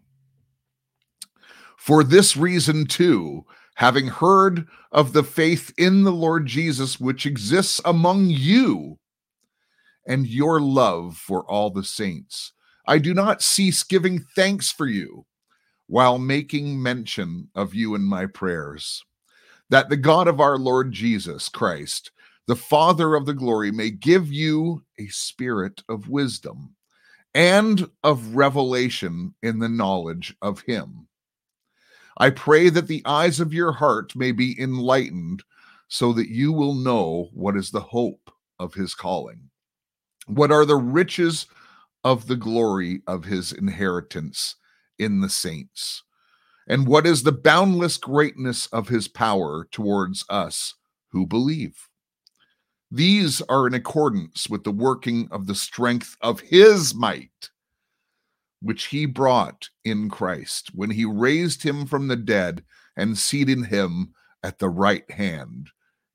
For 1.77 2.03
this 2.03 2.37
reason, 2.37 2.85
too, 2.85 3.45
having 3.75 4.07
heard 4.07 4.67
of 4.91 5.13
the 5.13 5.23
faith 5.23 5.73
in 5.77 6.03
the 6.03 6.11
Lord 6.11 6.45
Jesus 6.45 6.99
which 6.99 7.25
exists 7.25 7.79
among 7.85 8.29
you 8.29 8.99
and 10.05 10.27
your 10.27 10.59
love 10.59 11.17
for 11.17 11.49
all 11.49 11.69
the 11.69 11.83
saints, 11.83 12.53
I 12.85 12.99
do 12.99 13.13
not 13.13 13.41
cease 13.41 13.83
giving 13.83 14.19
thanks 14.35 14.71
for 14.71 14.87
you 14.87 15.25
while 15.87 16.17
making 16.17 16.81
mention 16.81 17.49
of 17.55 17.73
you 17.73 17.95
in 17.95 18.03
my 18.03 18.25
prayers 18.25 19.03
that 19.69 19.89
the 19.89 19.97
God 19.97 20.27
of 20.27 20.39
our 20.39 20.57
Lord 20.57 20.91
Jesus 20.91 21.49
Christ, 21.49 22.11
the 22.47 22.55
Father 22.55 23.15
of 23.15 23.25
the 23.25 23.33
glory, 23.33 23.71
may 23.71 23.89
give 23.89 24.31
you 24.31 24.83
a 24.99 25.07
spirit 25.07 25.83
of 25.89 26.09
wisdom 26.09 26.75
and 27.35 27.89
of 28.03 28.35
revelation 28.35 29.33
in 29.43 29.59
the 29.59 29.69
knowledge 29.69 30.35
of 30.41 30.61
Him. 30.61 31.07
I 32.17 32.31
pray 32.31 32.69
that 32.69 32.87
the 32.87 33.03
eyes 33.05 33.39
of 33.39 33.53
your 33.53 33.71
heart 33.71 34.15
may 34.15 34.31
be 34.31 34.59
enlightened 34.59 35.43
so 35.87 36.13
that 36.13 36.29
you 36.29 36.51
will 36.51 36.73
know 36.73 37.29
what 37.33 37.55
is 37.55 37.69
the 37.69 37.81
hope 37.81 38.31
of 38.59 38.73
His 38.73 38.95
calling, 38.95 39.49
what 40.25 40.51
are 40.51 40.65
the 40.65 40.75
riches 40.75 41.45
of 42.03 42.27
the 42.27 42.35
glory 42.35 43.01
of 43.07 43.25
His 43.25 43.51
inheritance 43.51 44.55
in 44.97 45.21
the 45.21 45.29
saints 45.29 46.03
and 46.67 46.85
what 46.85 47.07
is 47.07 47.23
the 47.23 47.31
boundless 47.31 47.97
greatness 47.97 48.67
of 48.67 48.89
his 48.89 49.07
power 49.07 49.67
towards 49.71 50.25
us 50.29 50.75
who 51.11 51.25
believe. 51.25 51.86
These 52.89 53.41
are 53.43 53.67
in 53.67 53.73
accordance 53.73 54.49
with 54.49 54.63
the 54.63 54.71
working 54.71 55.27
of 55.29 55.45
the 55.45 55.55
strength 55.55 56.15
of 56.21 56.39
his 56.39 56.95
might, 56.95 57.49
which 58.61 58.85
he 58.85 59.05
brought 59.05 59.69
in 59.83 60.09
Christ 60.09 60.71
when 60.73 60.91
he 60.91 61.03
raised 61.03 61.63
him 61.63 61.85
from 61.85 62.07
the 62.07 62.15
dead 62.15 62.63
and 62.95 63.17
seated 63.17 63.65
him 63.65 64.13
at 64.41 64.59
the 64.59 64.69
right 64.69 65.09
hand 65.11 65.69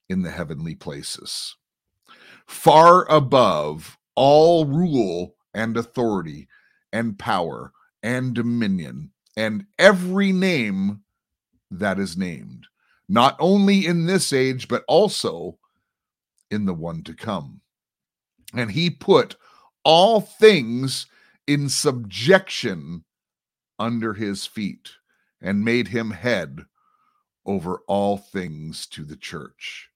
in 0.09 0.23
the 0.23 0.31
heavenly 0.31 0.75
places, 0.75 1.57
far 2.47 3.09
above 3.11 3.99
all 4.15 4.65
rule 4.65 5.37
and 5.55 5.77
authority 5.77 6.49
and 6.93 7.19
power 7.19 7.73
and 8.03 8.35
dominion 8.35 9.11
and 9.37 9.65
every 9.79 10.33
name 10.33 11.03
that 11.71 11.99
is 11.99 12.17
named, 12.17 12.67
not 13.09 13.37
only 13.39 13.87
in 13.87 14.07
this 14.07 14.33
age, 14.33 14.69
but 14.69 14.85
also 14.89 15.59
in 16.53 16.67
the 16.67 16.75
one 16.75 17.03
to 17.05 17.15
come. 17.15 17.61
And 18.55 18.71
he 18.71 18.91
put 18.91 19.37
all 19.85 20.21
things 20.21 21.07
in 21.47 21.69
subjection 21.69 23.05
under 23.79 24.15
his 24.15 24.47
feet 24.47 24.91
and 25.41 25.65
made 25.65 25.89
him 25.89 26.11
head 26.11 26.67
over 27.45 27.79
all 27.89 28.17
things 28.17 28.87
to 28.87 29.05
the 29.05 29.17
church, 29.17 29.89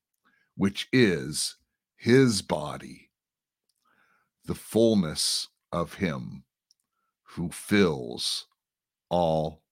which 0.57 0.89
is 0.93 1.57
his 1.97 2.43
body, 2.43 3.11
the 4.45 4.55
fullness 4.55 5.49
of 5.71 5.95
him 5.95 6.45
who 7.23 7.51
fills 7.51 8.47
all 9.09 9.63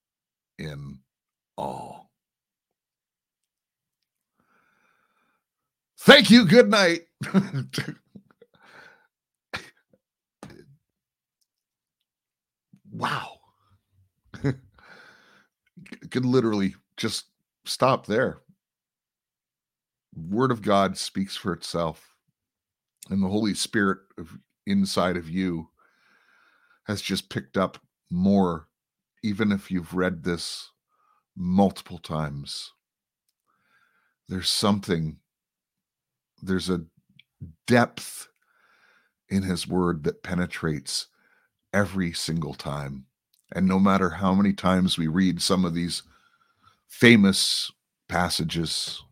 in 0.58 1.00
all. 1.56 2.03
Thank 6.04 6.30
you. 6.30 6.46
Good 6.46 6.70
night. 6.70 7.02
wow. 12.92 13.38
Could 16.10 16.26
literally 16.26 16.74
just 16.96 17.26
stop 17.66 18.06
there. 18.06 18.38
Word 20.16 20.50
of 20.52 20.62
God 20.62 20.98
speaks 20.98 21.36
for 21.36 21.52
itself, 21.52 22.14
and 23.10 23.22
the 23.22 23.28
Holy 23.28 23.54
Spirit 23.54 23.98
of 24.18 24.38
inside 24.66 25.16
of 25.16 25.30
you 25.30 25.68
has 26.86 27.02
just 27.02 27.30
picked 27.30 27.56
up 27.58 27.78
more 28.10 28.66
even 29.24 29.52
if 29.52 29.70
you've 29.70 29.94
read 29.94 30.24
this 30.24 30.70
multiple 31.36 31.98
times, 31.98 32.72
there's 34.28 34.50
something, 34.50 35.18
there's 36.46 36.70
a 36.70 36.84
depth 37.66 38.28
in 39.28 39.42
his 39.42 39.66
word 39.66 40.04
that 40.04 40.22
penetrates 40.22 41.08
every 41.72 42.12
single 42.12 42.54
time. 42.54 43.06
And 43.54 43.66
no 43.66 43.78
matter 43.78 44.10
how 44.10 44.34
many 44.34 44.52
times 44.52 44.98
we 44.98 45.06
read 45.06 45.40
some 45.42 45.64
of 45.64 45.74
these 45.74 46.02
famous 46.88 47.70
passages, 48.08 49.02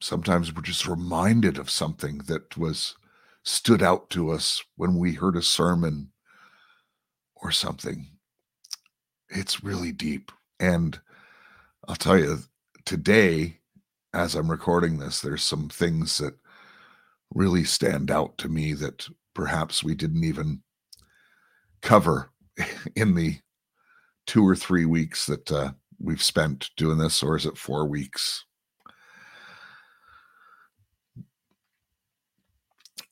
sometimes 0.00 0.54
we're 0.54 0.62
just 0.62 0.86
reminded 0.86 1.58
of 1.58 1.70
something 1.70 2.18
that 2.26 2.56
was 2.56 2.96
stood 3.44 3.82
out 3.82 4.10
to 4.10 4.30
us 4.30 4.62
when 4.76 4.96
we 4.98 5.14
heard 5.14 5.36
a 5.36 5.42
sermon 5.42 6.10
or 7.36 7.50
something. 7.50 8.08
It's 9.28 9.64
really 9.64 9.92
deep. 9.92 10.30
And 10.60 11.00
I'll 11.88 11.96
tell 11.96 12.18
you, 12.18 12.38
today, 12.84 13.58
as 14.14 14.34
I'm 14.34 14.50
recording 14.50 14.98
this, 14.98 15.20
there's 15.20 15.42
some 15.42 15.68
things 15.68 16.18
that 16.18 16.34
really 17.34 17.64
stand 17.64 18.10
out 18.10 18.36
to 18.38 18.48
me 18.48 18.74
that 18.74 19.08
perhaps 19.34 19.82
we 19.82 19.94
didn't 19.94 20.24
even 20.24 20.62
cover 21.80 22.30
in 22.96 23.14
the 23.14 23.36
two 24.26 24.46
or 24.46 24.54
three 24.54 24.84
weeks 24.84 25.26
that 25.26 25.50
uh, 25.50 25.72
we've 25.98 26.22
spent 26.22 26.70
doing 26.76 26.98
this, 26.98 27.22
or 27.22 27.36
is 27.36 27.46
it 27.46 27.56
four 27.56 27.86
weeks? 27.86 28.44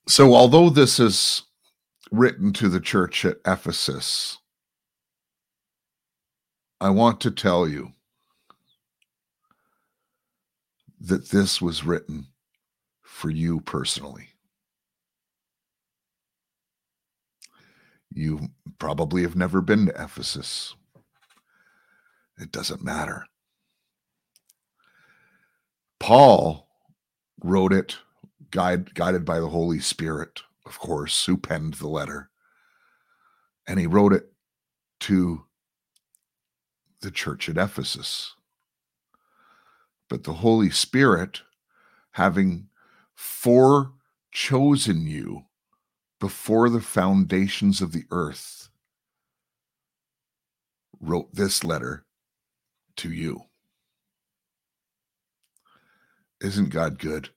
So, 0.07 0.35
although 0.35 0.71
this 0.71 0.99
is 0.99 1.45
written 2.11 2.53
to 2.55 2.69
the 2.69 2.81
church 2.81 3.25
at 3.25 3.39
Ephesus, 3.47 4.39
I 6.81 6.91
want 6.91 7.21
to 7.21 7.31
tell 7.31 7.69
you 7.69 7.93
that 11.01 11.31
this 11.31 11.61
was 11.61 11.85
written 11.85 12.27
for 13.03 13.31
you 13.31 13.61
personally. 13.61 14.29
You 18.13 18.49
probably 18.79 19.23
have 19.23 19.37
never 19.37 19.61
been 19.61 19.87
to 19.87 20.03
Ephesus. 20.03 20.75
It 22.39 22.53
doesn't 22.53 22.83
matter. 22.83 23.27
Paul 25.99 26.69
wrote 27.43 27.73
it 27.73 27.99
guide, 28.51 28.95
guided 28.95 29.25
by 29.25 29.41
the 29.41 29.49
Holy 29.49 29.81
Spirit, 29.81 30.41
of 30.67 30.79
course, 30.79 31.27
who 31.27 31.37
penned 31.37 31.75
the 31.75 31.89
letter. 31.89 32.31
And 33.67 33.79
he 33.79 33.87
wrote 33.87 34.13
it 34.13 34.33
to 35.01 35.45
the 37.01 37.11
church 37.11 37.49
at 37.49 37.57
Ephesus. 37.57 38.35
But 40.11 40.25
the 40.25 40.35
Holy 40.35 40.71
Spirit, 40.71 41.41
having 42.11 42.69
forechosen 43.15 45.07
you 45.07 45.45
before 46.19 46.69
the 46.69 46.81
foundations 46.81 47.81
of 47.81 47.93
the 47.93 48.05
earth, 48.11 48.69
wrote 51.01 51.33
this 51.33 51.63
letter 51.65 52.05
to 52.97 53.11
you. 53.11 53.45
Isn't 56.43 56.71
God 56.71 56.99
good? 56.99 57.31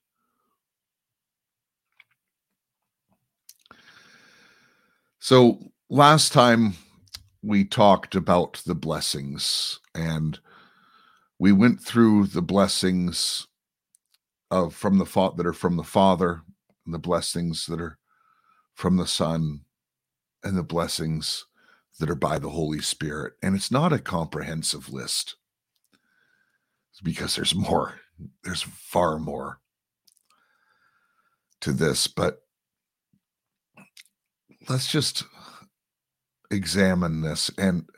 So, 5.19 5.59
last 5.89 6.33
time 6.33 6.73
we 7.43 7.65
talked 7.65 8.15
about 8.15 8.61
the 8.65 8.75
blessings 8.75 9.79
and 9.93 10.39
we 11.43 11.51
went 11.51 11.81
through 11.81 12.25
the 12.25 12.41
blessings 12.41 13.47
of 14.49 14.73
from 14.73 14.97
the 14.97 15.05
fa- 15.05 15.31
that 15.35 15.45
are 15.45 15.51
from 15.51 15.75
the 15.75 15.83
father 15.83 16.41
and 16.85 16.93
the 16.93 16.99
blessings 16.99 17.65
that 17.65 17.81
are 17.81 17.99
from 18.73 18.95
the 18.95 19.05
son 19.05 19.59
and 20.41 20.57
the 20.57 20.63
blessings 20.63 21.45
that 21.99 22.09
are 22.09 22.15
by 22.15 22.39
the 22.39 22.51
holy 22.51 22.79
spirit. 22.79 23.33
And 23.43 23.57
it's 23.57 23.69
not 23.69 23.91
a 23.91 23.99
comprehensive 23.99 24.87
list 24.93 25.35
because 27.03 27.35
there's 27.35 27.53
more 27.69 27.99
there's 28.45 28.61
far 28.61 29.19
more 29.19 29.59
to 31.59 31.73
this 31.73 32.07
but 32.07 32.37
let's 34.69 34.89
just 34.89 35.25
examine 36.49 37.19
this. 37.19 37.51
And 37.57 37.89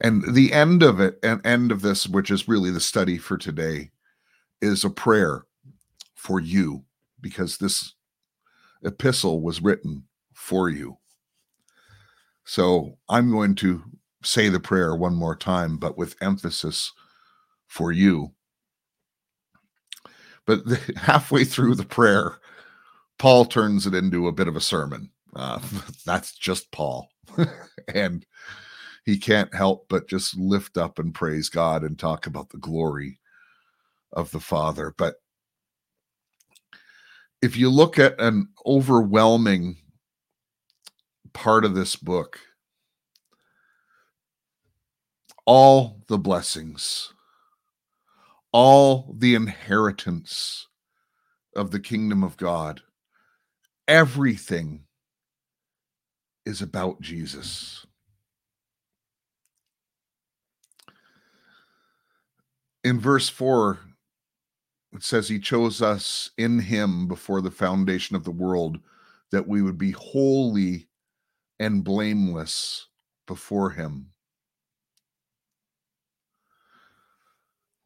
and 0.00 0.34
the 0.34 0.52
end 0.52 0.82
of 0.82 1.00
it 1.00 1.18
and 1.22 1.44
end 1.44 1.72
of 1.72 1.82
this 1.82 2.06
which 2.06 2.30
is 2.30 2.48
really 2.48 2.70
the 2.70 2.80
study 2.80 3.18
for 3.18 3.36
today 3.36 3.90
is 4.60 4.84
a 4.84 4.90
prayer 4.90 5.44
for 6.14 6.40
you 6.40 6.84
because 7.20 7.58
this 7.58 7.94
epistle 8.84 9.40
was 9.40 9.60
written 9.60 10.04
for 10.32 10.68
you. 10.68 10.96
So 12.44 12.98
i'm 13.08 13.30
going 13.30 13.54
to 13.56 13.82
say 14.22 14.48
the 14.48 14.60
prayer 14.60 14.94
one 14.94 15.14
more 15.14 15.36
time 15.36 15.76
but 15.76 15.96
with 15.98 16.16
emphasis 16.20 16.92
for 17.66 17.92
you. 17.92 18.32
But 20.46 20.64
the, 20.64 20.80
halfway 20.96 21.44
through 21.44 21.74
the 21.74 21.84
prayer 21.84 22.38
paul 23.18 23.44
turns 23.44 23.86
it 23.86 23.94
into 23.94 24.28
a 24.28 24.32
bit 24.32 24.48
of 24.48 24.56
a 24.56 24.60
sermon. 24.60 25.10
Uh, 25.34 25.60
that's 26.06 26.34
just 26.34 26.70
Paul. 26.72 27.08
and 27.94 28.24
he 29.08 29.16
can't 29.16 29.54
help 29.54 29.86
but 29.88 30.06
just 30.06 30.36
lift 30.36 30.76
up 30.76 30.98
and 30.98 31.14
praise 31.14 31.48
God 31.48 31.82
and 31.82 31.98
talk 31.98 32.26
about 32.26 32.50
the 32.50 32.58
glory 32.58 33.18
of 34.12 34.30
the 34.32 34.38
Father. 34.38 34.92
But 34.98 35.14
if 37.40 37.56
you 37.56 37.70
look 37.70 37.98
at 37.98 38.20
an 38.20 38.48
overwhelming 38.66 39.78
part 41.32 41.64
of 41.64 41.74
this 41.74 41.96
book, 41.96 42.38
all 45.46 46.02
the 46.08 46.18
blessings, 46.18 47.14
all 48.52 49.14
the 49.16 49.34
inheritance 49.34 50.66
of 51.56 51.70
the 51.70 51.80
kingdom 51.80 52.22
of 52.22 52.36
God, 52.36 52.82
everything 53.88 54.84
is 56.44 56.60
about 56.60 57.00
Jesus. 57.00 57.86
In 62.88 62.98
verse 62.98 63.28
4, 63.28 63.78
it 64.94 65.02
says, 65.02 65.28
He 65.28 65.38
chose 65.38 65.82
us 65.82 66.30
in 66.38 66.58
Him 66.58 67.06
before 67.06 67.42
the 67.42 67.50
foundation 67.50 68.16
of 68.16 68.24
the 68.24 68.30
world 68.30 68.78
that 69.30 69.46
we 69.46 69.60
would 69.60 69.76
be 69.76 69.90
holy 69.90 70.88
and 71.60 71.84
blameless 71.84 72.86
before 73.26 73.68
Him. 73.68 74.06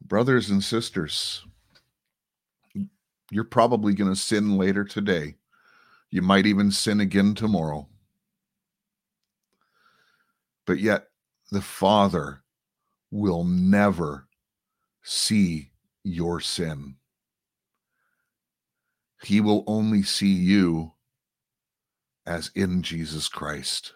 Brothers 0.01 0.49
and 0.49 0.63
sisters, 0.63 1.43
you're 3.29 3.43
probably 3.43 3.93
going 3.93 4.09
to 4.09 4.15
sin 4.15 4.57
later 4.57 4.85
today. 4.85 5.35
You 6.11 6.21
might 6.21 6.45
even 6.45 6.71
sin 6.71 7.01
again 7.01 7.35
tomorrow 7.35 7.89
but 10.65 10.79
yet 10.79 11.07
the 11.51 11.61
Father 11.61 12.41
will 13.11 13.43
never 13.43 14.27
see 15.03 15.71
your 16.03 16.39
sin. 16.39 16.95
He 19.23 19.39
will 19.39 19.63
only 19.67 20.03
see 20.03 20.33
you 20.33 20.93
as 22.25 22.51
in 22.55 22.81
Jesus 22.81 23.27
Christ. 23.27 23.93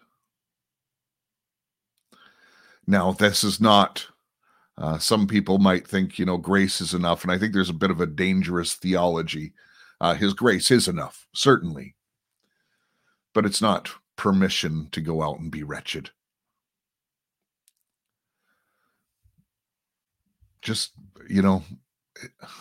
Now, 2.86 3.12
this 3.12 3.44
is 3.44 3.60
not, 3.60 4.08
uh, 4.78 4.98
some 4.98 5.28
people 5.28 5.58
might 5.58 5.86
think, 5.88 6.18
you 6.18 6.26
know, 6.26 6.38
grace 6.38 6.80
is 6.80 6.94
enough. 6.94 7.24
And 7.24 7.32
I 7.32 7.38
think 7.38 7.54
there's 7.54 7.70
a 7.70 7.74
bit 7.74 7.92
of 7.92 8.00
a 8.00 8.06
dangerous 8.06 8.74
theology. 8.76 9.54
Uh, 10.00 10.14
his 10.14 10.34
grace 10.34 10.72
is 10.72 10.88
enough, 10.88 11.28
certainly. 11.34 11.96
But 13.34 13.46
it's 13.46 13.62
not 13.62 13.90
permission 14.16 14.88
to 14.92 15.02
go 15.02 15.22
out 15.22 15.40
and 15.40 15.52
be 15.52 15.64
wretched. 15.64 16.12
Just 20.68 20.92
you 21.30 21.42
know 21.42 21.64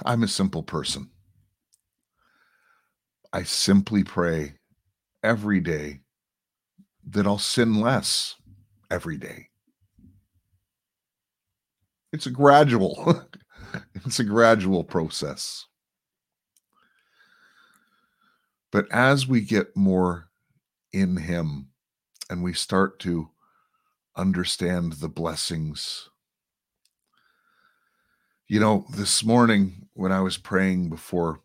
i'm 0.04 0.22
a 0.22 0.28
simple 0.28 0.62
person. 0.62 1.10
I 3.32 3.42
simply 3.42 4.04
pray 4.04 4.54
every 5.24 5.58
day 5.58 6.02
that 7.08 7.26
i'll 7.26 7.38
sin 7.38 7.80
less 7.80 8.36
every 8.92 9.16
day. 9.16 9.48
It's 12.12 12.26
a 12.26 12.30
gradual 12.30 13.24
it's 13.96 14.20
a 14.20 14.24
gradual 14.24 14.84
process. 14.84 15.66
But 18.70 18.86
as 18.92 19.26
we 19.26 19.40
get 19.40 19.76
more 19.76 20.28
in 20.92 21.16
him 21.16 21.70
and 22.30 22.44
we 22.44 22.52
start 22.52 23.00
to 23.00 23.30
understand 24.16 24.92
the 24.92 25.08
blessings 25.08 26.08
you 28.48 28.60
know, 28.60 28.86
this 28.90 29.24
morning 29.24 29.88
when 29.94 30.12
I 30.12 30.20
was 30.20 30.36
praying 30.36 30.88
before 30.88 31.40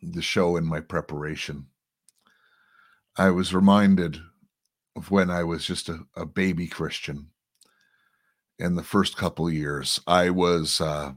the 0.00 0.22
show 0.22 0.56
in 0.56 0.64
my 0.64 0.80
preparation, 0.80 1.66
I 3.16 3.30
was 3.30 3.52
reminded 3.52 4.18
of 4.94 5.10
when 5.10 5.28
I 5.30 5.42
was 5.42 5.64
just 5.64 5.88
a, 5.88 6.00
a 6.16 6.24
baby 6.24 6.68
Christian. 6.68 7.30
In 8.60 8.74
the 8.74 8.82
first 8.82 9.16
couple 9.16 9.50
years, 9.50 10.00
I 10.06 10.30
was 10.30 10.80
uh, 10.80 11.12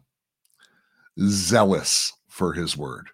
zealous 1.20 2.14
for 2.28 2.54
his 2.54 2.78
word. 2.78 3.10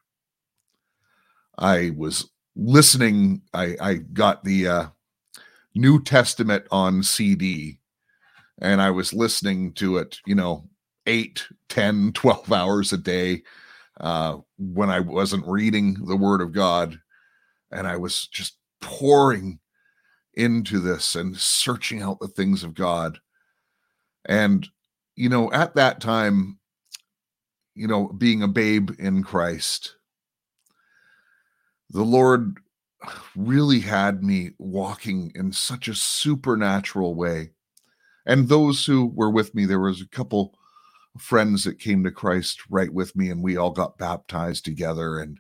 I 1.58 1.92
was 1.98 2.30
listening. 2.56 3.42
I, 3.54 3.76
I 3.82 3.94
got 3.96 4.44
the 4.44 4.68
uh, 4.68 4.86
New 5.76 6.02
Testament 6.02 6.66
on 6.72 7.04
CD 7.04 7.80
and 8.60 8.82
I 8.82 8.90
was 8.92 9.14
listening 9.14 9.74
to 9.74 9.98
it, 9.98 10.20
you 10.26 10.36
know, 10.36 10.68
8 11.08 11.48
10 11.70 12.12
12 12.14 12.52
hours 12.52 12.94
a 12.94 12.98
day 12.98 13.44
uh, 14.00 14.38
when 14.58 14.90
i 14.90 15.00
wasn't 15.00 15.48
reading 15.48 15.96
the 16.06 16.16
word 16.16 16.42
of 16.42 16.52
god. 16.52 17.00
And 17.72 17.88
i 17.88 17.98
was 17.98 18.28
just 18.28 18.58
pouring 18.82 19.60
into 20.36 20.80
this 20.80 21.16
and 21.16 21.36
searching 21.36 22.02
out 22.04 22.20
the 22.20 22.28
things 22.28 22.64
of 22.64 22.76
god. 22.76 23.20
And 24.26 24.68
you 25.16 25.30
know 25.30 25.52
at 25.52 25.76
that 25.76 26.00
time 26.00 26.60
you 27.74 27.88
know 27.88 28.10
being 28.10 28.44
a 28.44 28.48
babe 28.48 28.92
in 29.00 29.24
christ 29.24 29.96
the 31.90 32.04
lord 32.04 32.58
really 33.36 33.80
had 33.80 34.24
me 34.24 34.52
walking 34.58 35.32
in 35.36 35.52
such 35.52 35.88
a 35.88 35.96
supernatural 35.96 37.16
way. 37.16 37.52
And 38.26 38.48
those 38.48 38.86
who 38.86 39.08
were 39.08 39.30
with 39.30 39.56
me 39.56 39.66
there 39.66 39.80
was 39.80 40.02
a 40.02 40.10
couple 40.10 40.57
friends 41.18 41.64
that 41.64 41.80
came 41.80 42.04
to 42.04 42.12
Christ 42.12 42.62
right 42.70 42.94
with 42.94 43.16
me, 43.16 43.30
and 43.30 43.44
we 43.44 43.58
all 43.58 43.72
got 43.72 43.98
baptized 43.98 44.66
together, 44.66 45.20
and 45.20 45.40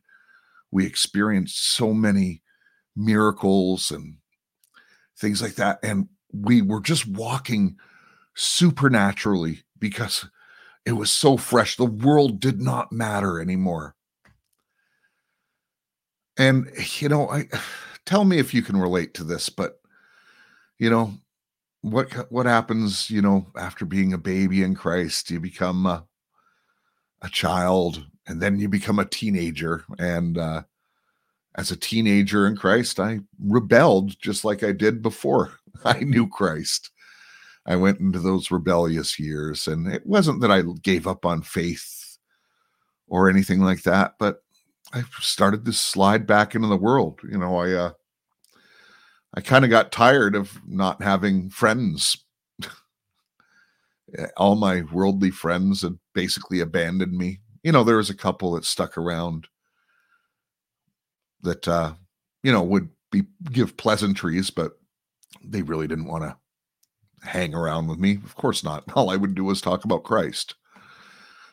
we 0.71 0.85
experienced 0.85 1.73
so 1.73 1.93
many 1.93 2.41
miracles 2.95 3.91
and 3.91 4.17
things 5.17 5.41
like 5.41 5.55
that. 5.55 5.79
And 5.83 6.07
we 6.33 6.61
were 6.61 6.81
just 6.81 7.07
walking 7.07 7.77
supernaturally 8.35 9.63
because 9.79 10.25
it 10.85 10.93
was 10.93 11.11
so 11.11 11.37
fresh. 11.37 11.75
The 11.75 11.85
world 11.85 12.39
did 12.39 12.61
not 12.61 12.91
matter 12.91 13.39
anymore. 13.39 13.95
And, 16.37 16.69
you 16.99 17.09
know, 17.09 17.29
I 17.29 17.47
tell 18.05 18.23
me 18.23 18.37
if 18.37 18.53
you 18.53 18.61
can 18.61 18.77
relate 18.77 19.13
to 19.15 19.23
this, 19.23 19.49
but, 19.49 19.79
you 20.77 20.89
know, 20.89 21.13
what 21.81 22.31
what 22.31 22.45
happens 22.45 23.09
you 23.09 23.21
know 23.21 23.47
after 23.57 23.85
being 23.85 24.13
a 24.13 24.17
baby 24.17 24.63
in 24.63 24.75
christ? 24.75 25.29
You 25.29 25.39
become 25.39 25.85
a, 25.85 26.05
a 27.21 27.29
child 27.29 28.05
and 28.27 28.41
then 28.41 28.59
you 28.59 28.67
become 28.67 28.99
a 28.99 29.05
teenager 29.05 29.83
and 29.99 30.37
uh, 30.37 30.63
as 31.55 31.71
a 31.71 31.77
teenager 31.77 32.45
in 32.47 32.55
christ 32.55 32.99
i 32.99 33.19
rebelled 33.43 34.19
just 34.19 34.43
like 34.45 34.63
i 34.63 34.71
did 34.71 35.01
before 35.01 35.53
i 35.85 35.99
knew 35.99 36.27
christ. 36.27 36.91
I 37.69 37.75
went 37.75 37.99
into 37.99 38.19
those 38.19 38.49
rebellious 38.49 39.19
years 39.19 39.67
and 39.67 39.87
it 39.87 40.05
wasn't 40.05 40.41
that 40.41 40.51
i 40.51 40.63
gave 40.81 41.05
up 41.07 41.25
on 41.25 41.41
faith 41.41 42.17
or 43.07 43.29
anything 43.29 43.59
like 43.61 43.83
that 43.83 44.13
but 44.19 44.43
i 44.93 45.03
started 45.19 45.65
to 45.65 45.73
slide 45.73 46.25
back 46.25 46.55
into 46.55 46.67
the 46.67 46.77
world. 46.77 47.19
You 47.29 47.37
know 47.37 47.57
i 47.57 47.71
uh, 47.71 47.91
I 49.37 49.41
kind 49.41 49.63
of 49.63 49.69
got 49.69 49.91
tired 49.91 50.33
of 50.33 50.59
not 50.67 51.03
having 51.03 51.51
friends. 51.51 52.25
All 54.37 54.55
my 54.55 54.81
worldly 54.91 55.29
friends 55.29 55.83
had 55.83 55.99
basically 56.15 56.59
abandoned 56.59 57.15
me. 57.15 57.41
You 57.61 57.71
know, 57.71 57.83
there 57.83 57.97
was 57.97 58.09
a 58.09 58.15
couple 58.15 58.53
that 58.53 58.65
stuck 58.65 58.97
around 58.97 59.45
that 61.43 61.67
uh, 61.67 61.93
you 62.41 62.51
know, 62.51 62.63
would 62.63 62.89
be 63.11 63.25
give 63.51 63.77
pleasantries, 63.77 64.49
but 64.49 64.79
they 65.43 65.61
really 65.61 65.87
didn't 65.87 66.07
want 66.07 66.23
to 66.23 66.35
hang 67.21 67.53
around 67.53 67.89
with 67.89 67.99
me. 67.99 68.15
Of 68.25 68.33
course 68.33 68.63
not. 68.63 68.85
All 68.95 69.11
I 69.11 69.17
would 69.17 69.35
do 69.35 69.43
was 69.43 69.61
talk 69.61 69.85
about 69.85 70.03
Christ. 70.03 70.55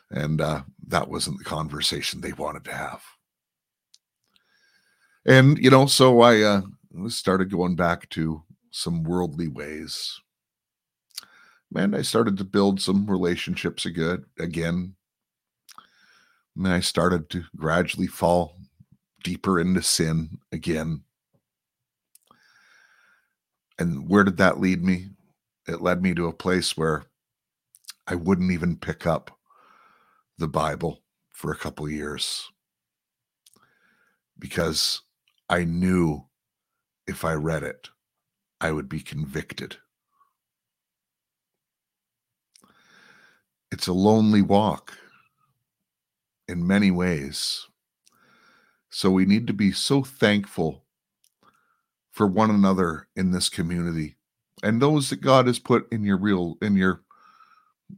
And 0.09 0.41
uh, 0.41 0.63
that 0.87 1.07
wasn't 1.07 1.37
the 1.37 1.43
conversation 1.43 2.21
they 2.21 2.33
wanted 2.33 2.65
to 2.65 2.73
have. 2.73 3.03
And, 5.27 5.59
you 5.59 5.69
know, 5.69 5.85
so 5.85 6.21
I 6.21 6.41
uh, 6.41 6.61
started 7.09 7.51
going 7.51 7.75
back 7.75 8.09
to 8.09 8.43
some 8.71 9.03
worldly 9.03 9.47
ways. 9.47 10.19
And 11.75 11.95
I 11.95 12.03
started 12.03 12.37
to 12.37 12.43
build 12.43 12.81
some 12.81 13.09
relationships 13.09 13.85
again. 13.85 14.25
Again, 14.39 14.95
and 16.55 16.67
I 16.67 16.79
started 16.79 17.29
to 17.31 17.43
gradually 17.55 18.07
fall 18.07 18.57
deeper 19.23 19.59
into 19.59 19.81
sin 19.81 20.37
again. 20.51 21.03
And 23.77 24.07
where 24.07 24.23
did 24.23 24.37
that 24.37 24.59
lead 24.59 24.83
me? 24.83 25.09
It 25.67 25.81
led 25.81 26.01
me 26.01 26.13
to 26.13 26.27
a 26.27 26.33
place 26.33 26.77
where 26.77 27.05
I 28.07 28.15
wouldn't 28.15 28.51
even 28.51 28.77
pick 28.77 29.05
up 29.05 29.37
the 30.37 30.47
Bible 30.47 31.01
for 31.31 31.51
a 31.51 31.57
couple 31.57 31.89
years 31.89 32.47
because 34.39 35.01
I 35.49 35.65
knew 35.65 36.25
if 37.07 37.23
I 37.23 37.33
read 37.33 37.63
it, 37.63 37.89
I 38.61 38.71
would 38.71 38.89
be 38.89 38.99
convicted. 38.99 39.77
It's 43.71 43.87
a 43.87 43.93
lonely 43.93 44.41
walk 44.41 44.97
in 46.47 46.65
many 46.65 46.91
ways. 46.91 47.67
So 48.89 49.11
we 49.11 49.25
need 49.25 49.47
to 49.47 49.53
be 49.53 49.71
so 49.71 50.03
thankful 50.03 50.85
for 52.11 52.27
one 52.27 52.49
another 52.49 53.07
in 53.15 53.31
this 53.31 53.49
community 53.49 54.15
and 54.63 54.81
those 54.81 55.09
that 55.09 55.21
God 55.21 55.47
has 55.47 55.59
put 55.59 55.91
in 55.91 56.03
your 56.03 56.17
real 56.17 56.57
in 56.61 56.75
your 56.75 57.01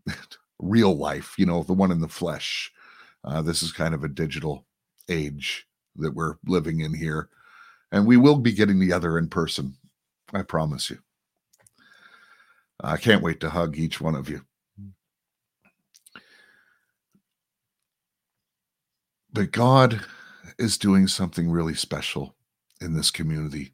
real 0.60 0.96
life, 0.96 1.36
you 1.38 1.46
know, 1.46 1.63
the 1.63 1.74
one 1.74 1.91
in 1.91 2.02
the 2.02 2.08
flesh. 2.08 2.72
Uh, 3.24 3.41
this 3.41 3.62
is 3.62 3.72
kind 3.72 3.93
of 3.93 4.04
a 4.04 4.10
digital 4.10 4.65
age 5.10 5.67
that 5.96 6.13
we're 6.13 6.36
living 6.46 6.80
in 6.80 6.93
here. 6.93 7.30
And 7.91 8.06
we 8.06 8.17
will 8.17 8.38
be 8.38 8.52
getting 8.52 8.80
together 8.80 9.17
in 9.17 9.30
person. 9.30 9.76
I 10.34 10.41
promise 10.41 10.89
you. 10.89 11.00
I 12.82 12.97
can't 12.97 13.23
wait 13.23 13.39
to 13.39 13.50
hug 13.50 13.78
each 13.78 14.02
one 14.02 14.15
of 14.15 14.30
you. 14.30 14.41
But 19.34 19.52
God 19.52 20.02
is 20.58 20.78
doing 20.78 21.08
something 21.08 21.50
really 21.50 21.76
special 21.76 22.36
in 22.82 22.93
this 22.93 23.12
community. 23.12 23.73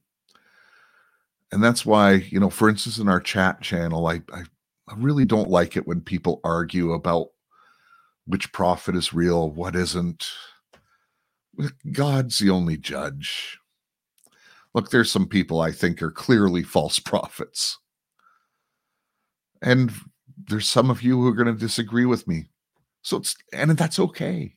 And 1.52 1.64
that's 1.64 1.86
why, 1.86 2.14
you 2.14 2.40
know, 2.40 2.50
for 2.50 2.70
instance, 2.70 2.98
in 2.98 3.08
our 3.08 3.20
chat 3.20 3.62
channel, 3.62 4.08
I, 4.08 4.22
I, 4.34 4.44
I 4.88 4.96
really 4.98 5.26
don't 5.26 5.50
like 5.50 5.78
it 5.78 5.88
when 5.88 6.02
people 6.02 6.42
argue 6.44 6.94
about 6.94 7.28
which 8.26 8.52
prophet 8.52 8.96
is 8.96 9.14
real, 9.14 9.52
what 9.52 9.76
isn't. 9.76 10.28
God's 11.92 12.40
the 12.40 12.50
only 12.50 12.78
judge. 12.78 13.60
Look, 14.74 14.90
there's 14.90 15.12
some 15.12 15.28
people 15.28 15.62
I 15.62 15.72
think 15.72 16.02
are 16.02 16.12
clearly 16.12 16.64
false 16.64 17.00
prophets. 17.00 17.78
And 19.62 19.92
there's 20.50 20.68
some 20.68 20.90
of 20.90 21.02
you 21.02 21.22
who 21.22 21.28
are 21.28 21.34
going 21.34 21.48
to 21.48 21.54
disagree 21.54 22.06
with 22.06 22.28
me. 22.28 22.50
So 23.02 23.18
it's, 23.18 23.36
and 23.54 23.72
that's 23.72 24.00
okay. 24.00 24.56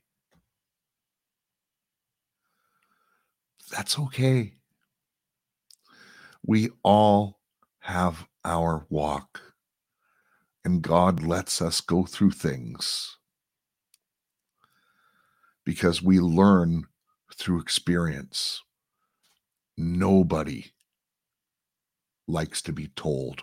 That's 3.70 3.98
okay. 3.98 4.55
We 6.44 6.70
all 6.85 7.40
have 7.81 8.26
our 8.44 8.87
walk, 8.88 9.40
and 10.64 10.83
God 10.83 11.24
lets 11.24 11.61
us 11.61 11.81
go 11.81 12.05
through 12.05 12.31
things 12.31 13.16
because 15.64 16.00
we 16.00 16.20
learn 16.20 16.85
through 17.35 17.61
experience 17.61 18.62
nobody 19.76 20.72
likes 22.28 22.62
to 22.62 22.72
be 22.72 22.88
told. 22.88 23.42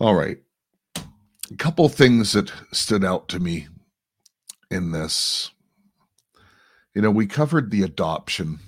All 0.00 0.14
right. 0.14 0.38
A 0.96 1.56
couple 1.56 1.88
things 1.88 2.32
that 2.32 2.52
stood 2.72 3.04
out 3.04 3.28
to 3.28 3.38
me 3.38 3.68
in 4.70 4.92
this. 4.92 5.50
You 6.94 7.02
know, 7.02 7.10
we 7.10 7.26
covered 7.26 7.70
the 7.70 7.82
adoption 7.82 8.58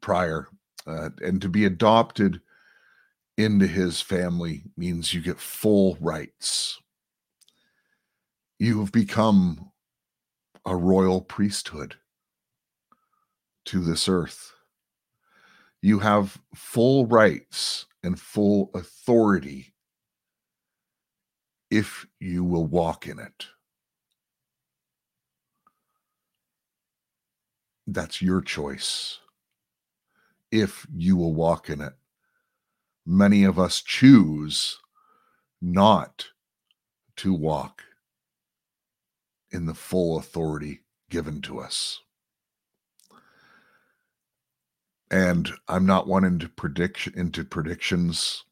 prior, 0.00 0.48
uh, 0.86 1.10
and 1.20 1.42
to 1.42 1.48
be 1.48 1.64
adopted 1.64 2.40
into 3.36 3.66
his 3.66 4.00
family 4.00 4.62
means 4.76 5.12
you 5.12 5.20
get 5.20 5.38
full 5.38 5.96
rights. 6.00 6.80
You 8.58 8.80
have 8.80 8.92
become 8.92 9.72
a 10.66 10.74
royal 10.76 11.20
priesthood 11.20 11.94
to 13.64 13.80
this 13.80 14.08
earth. 14.08 14.52
You 15.80 16.00
have 16.00 16.38
full 16.54 17.06
rights 17.06 17.86
and 18.02 18.18
full 18.18 18.70
authority 18.74 19.72
if 21.70 22.06
you 22.20 22.44
will 22.44 22.66
walk 22.66 23.06
in 23.06 23.18
it. 23.18 23.46
That's 27.86 28.20
your 28.20 28.40
choice. 28.40 29.20
If 30.50 30.86
you 30.94 31.16
will 31.16 31.34
walk 31.34 31.70
in 31.70 31.80
it. 31.80 31.94
Many 33.04 33.44
of 33.44 33.58
us 33.58 33.82
choose 33.82 34.78
not 35.62 36.26
to 37.16 37.32
walk 37.32 37.82
in 39.50 39.66
the 39.66 39.74
full 39.74 40.18
authority 40.18 40.80
given 41.10 41.40
to 41.42 41.60
us. 41.60 42.00
And 45.10 45.50
I'm 45.68 45.86
not 45.86 46.08
one 46.08 46.24
into 46.24 46.48
prediction 46.48 47.12
into 47.16 47.44
predictions 47.44 48.44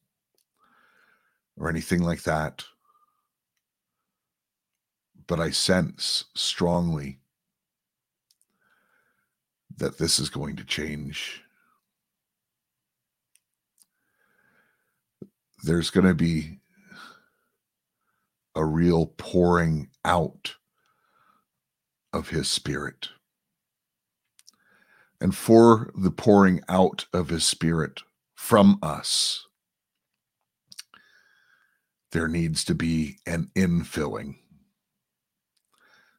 or 1.56 1.68
anything 1.68 2.02
like 2.02 2.22
that. 2.22 2.64
But 5.26 5.40
I 5.40 5.50
sense 5.50 6.26
strongly 6.34 7.18
that 9.76 9.98
this 9.98 10.18
is 10.18 10.28
going 10.28 10.56
to 10.56 10.64
change. 10.64 11.42
There's 15.64 15.90
going 15.90 16.06
to 16.06 16.14
be 16.14 16.60
a 18.54 18.64
real 18.64 19.06
pouring 19.16 19.88
out 20.04 20.54
of 22.14 22.28
his 22.28 22.48
spirit. 22.48 23.08
And 25.20 25.36
for 25.36 25.90
the 25.96 26.12
pouring 26.12 26.62
out 26.68 27.06
of 27.12 27.28
his 27.28 27.44
spirit 27.44 28.02
from 28.34 28.78
us, 28.82 29.46
there 32.12 32.28
needs 32.28 32.64
to 32.64 32.74
be 32.74 33.18
an 33.26 33.50
infilling. 33.56 34.36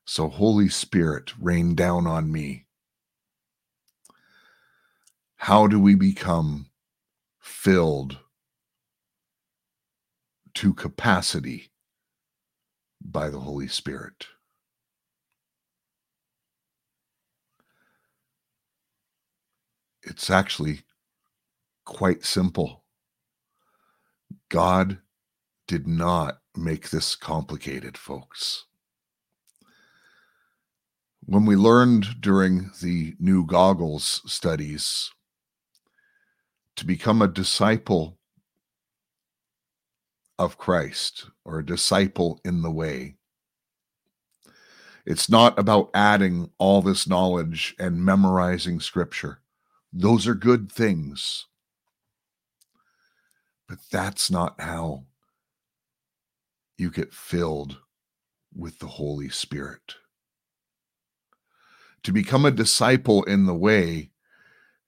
So, 0.03 0.27
Holy 0.27 0.67
Spirit, 0.67 1.33
rain 1.39 1.75
down 1.75 2.05
on 2.05 2.31
me. 2.31 2.65
How 5.37 5.65
do 5.67 5.79
we 5.79 5.95
become 5.95 6.67
filled 7.39 8.17
to 10.55 10.73
capacity 10.73 11.71
by 13.01 13.29
the 13.29 13.39
Holy 13.39 13.67
Spirit? 13.67 14.27
It's 20.05 20.29
actually 20.29 20.81
quite 21.83 22.23
simple. 22.23 22.83
God 24.49 24.99
did 25.67 25.87
not 25.87 26.39
make 26.55 26.91
this 26.91 27.15
complicated, 27.15 27.97
folks. 27.97 28.65
When 31.25 31.45
we 31.45 31.55
learned 31.55 32.21
during 32.21 32.69
the 32.81 33.15
new 33.19 33.47
goggles 33.47 34.21
studies 34.31 35.11
to 36.75 36.85
become 36.85 37.23
a 37.23 37.27
disciple 37.27 38.19
of 40.37 40.59
Christ 40.59 41.31
or 41.43 41.57
a 41.57 41.65
disciple 41.65 42.39
in 42.45 42.61
the 42.61 42.69
way, 42.69 43.15
it's 45.03 45.29
not 45.29 45.57
about 45.57 45.89
adding 45.95 46.51
all 46.59 46.83
this 46.83 47.07
knowledge 47.07 47.75
and 47.79 48.05
memorizing 48.05 48.79
scripture. 48.79 49.39
Those 49.97 50.27
are 50.27 50.35
good 50.35 50.69
things. 50.69 51.45
But 53.69 53.77
that's 53.89 54.29
not 54.29 54.59
how 54.59 55.05
you 56.77 56.91
get 56.91 57.13
filled 57.13 57.77
with 58.53 58.79
the 58.79 58.87
Holy 58.87 59.29
Spirit. 59.29 59.95
To 62.03 62.11
become 62.11 62.45
a 62.45 62.51
disciple 62.51 63.23
in 63.23 63.45
the 63.45 63.55
way, 63.55 64.11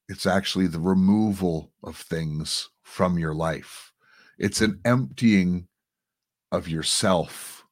it's 0.09 0.25
actually 0.25 0.67
the 0.67 0.79
removal 0.81 1.71
of 1.81 1.95
things 1.95 2.69
from 2.83 3.17
your 3.17 3.33
life, 3.33 3.93
it's 4.37 4.59
an 4.59 4.81
emptying 4.83 5.67
of 6.51 6.67
yourself. 6.67 7.63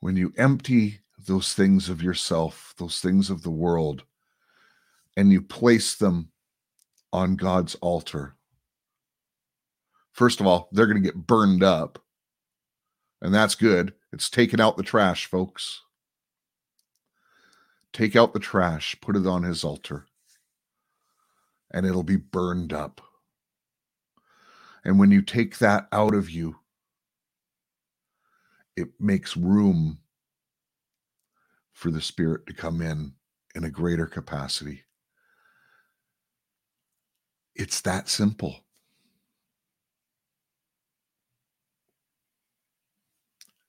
When 0.00 0.16
you 0.16 0.34
empty 0.36 1.00
those 1.18 1.54
things 1.54 1.88
of 1.88 2.02
yourself, 2.02 2.74
those 2.76 3.00
things 3.00 3.30
of 3.30 3.42
the 3.42 3.50
world, 3.50 4.04
and 5.16 5.32
you 5.32 5.42
place 5.42 5.94
them 5.94 6.30
on 7.12 7.36
God's 7.36 7.74
altar, 7.76 8.36
First 10.12 10.40
of 10.40 10.46
all, 10.46 10.68
they're 10.72 10.86
going 10.86 11.02
to 11.02 11.08
get 11.08 11.26
burned 11.26 11.62
up. 11.62 11.98
And 13.22 13.34
that's 13.34 13.54
good. 13.54 13.94
It's 14.12 14.30
taking 14.30 14.60
out 14.60 14.76
the 14.76 14.82
trash, 14.82 15.26
folks. 15.26 15.82
Take 17.92 18.16
out 18.16 18.32
the 18.32 18.38
trash, 18.38 18.96
put 19.00 19.16
it 19.16 19.26
on 19.26 19.42
his 19.42 19.64
altar, 19.64 20.06
and 21.72 21.84
it'll 21.86 22.02
be 22.02 22.16
burned 22.16 22.72
up. 22.72 23.00
And 24.84 24.98
when 24.98 25.10
you 25.10 25.22
take 25.22 25.58
that 25.58 25.88
out 25.90 26.14
of 26.14 26.30
you, 26.30 26.56
it 28.76 28.88
makes 29.00 29.36
room 29.36 29.98
for 31.72 31.90
the 31.90 32.00
Spirit 32.00 32.46
to 32.46 32.52
come 32.52 32.80
in 32.80 33.14
in 33.54 33.64
a 33.64 33.70
greater 33.70 34.06
capacity. 34.06 34.82
It's 37.60 37.82
that 37.82 38.08
simple. 38.08 38.56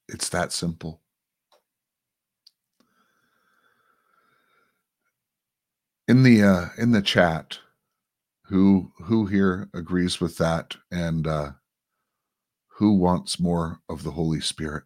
It's 0.07 0.29
that 0.29 0.53
simple. 0.53 1.01
In 6.07 6.23
the 6.23 6.41
uh, 6.41 6.69
in 6.77 6.91
the 6.91 7.01
chat, 7.01 7.59
who 8.45 8.93
who 9.03 9.25
here 9.25 9.69
agrees 9.73 10.21
with 10.21 10.37
that, 10.37 10.77
and 10.89 11.27
uh, 11.27 11.51
who 12.69 12.93
wants 12.93 13.41
more 13.41 13.79
of 13.89 14.03
the 14.03 14.11
Holy 14.11 14.39
Spirit? 14.39 14.85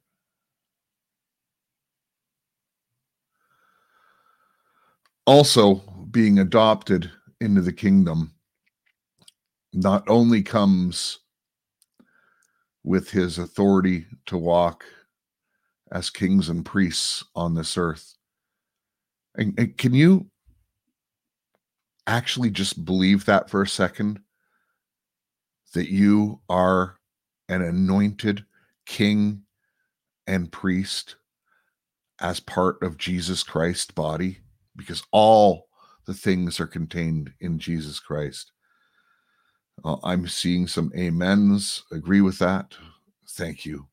Also, 5.28 5.76
being 6.10 6.39
adopted 6.39 7.12
into 7.39 7.62
the 7.62 7.74
kingdom 7.74 8.34
not 9.76 10.03
only 10.07 10.41
comes 10.41 11.19
with 12.84 13.09
his 13.09 13.38
authority 13.38 14.05
to 14.26 14.38
walk 14.38 14.86
as 15.91 16.09
kings 16.09 16.49
and 16.49 16.65
priests 16.65 17.23
on 17.36 17.53
this 17.53 17.78
earth. 17.78 18.15
And, 19.36 19.53
and, 19.59 19.78
can 19.78 19.93
you 19.93 20.30
actually 22.07 22.51
just 22.51 22.86
believe 22.86 23.26
that 23.26 23.49
for 23.49 23.61
a 23.61 23.67
second? 23.67 24.19
That 25.73 25.91
you 25.91 26.39
are 26.47 26.95
an 27.49 27.61
anointed 27.61 28.45
king 28.86 29.41
and 30.26 30.51
priest 30.51 31.17
as 32.21 32.39
part 32.39 32.82
of 32.82 32.97
Jesus 32.97 33.43
Christ's 33.43 33.91
body? 33.91 34.38
Because 34.78 35.03
all 35.11 35.67
the 36.05 36.13
things 36.13 36.59
are 36.59 36.67
contained 36.67 37.34
in 37.41 37.59
Jesus 37.59 37.99
Christ. 37.99 38.51
Uh, 39.86 39.97
I'm 40.03 40.27
seeing 40.27 40.67
some 40.67 40.91
amens. 40.97 41.83
Agree 41.91 42.21
with 42.21 42.39
that. 42.39 42.73
Thank 43.29 43.65
you. 43.65 43.88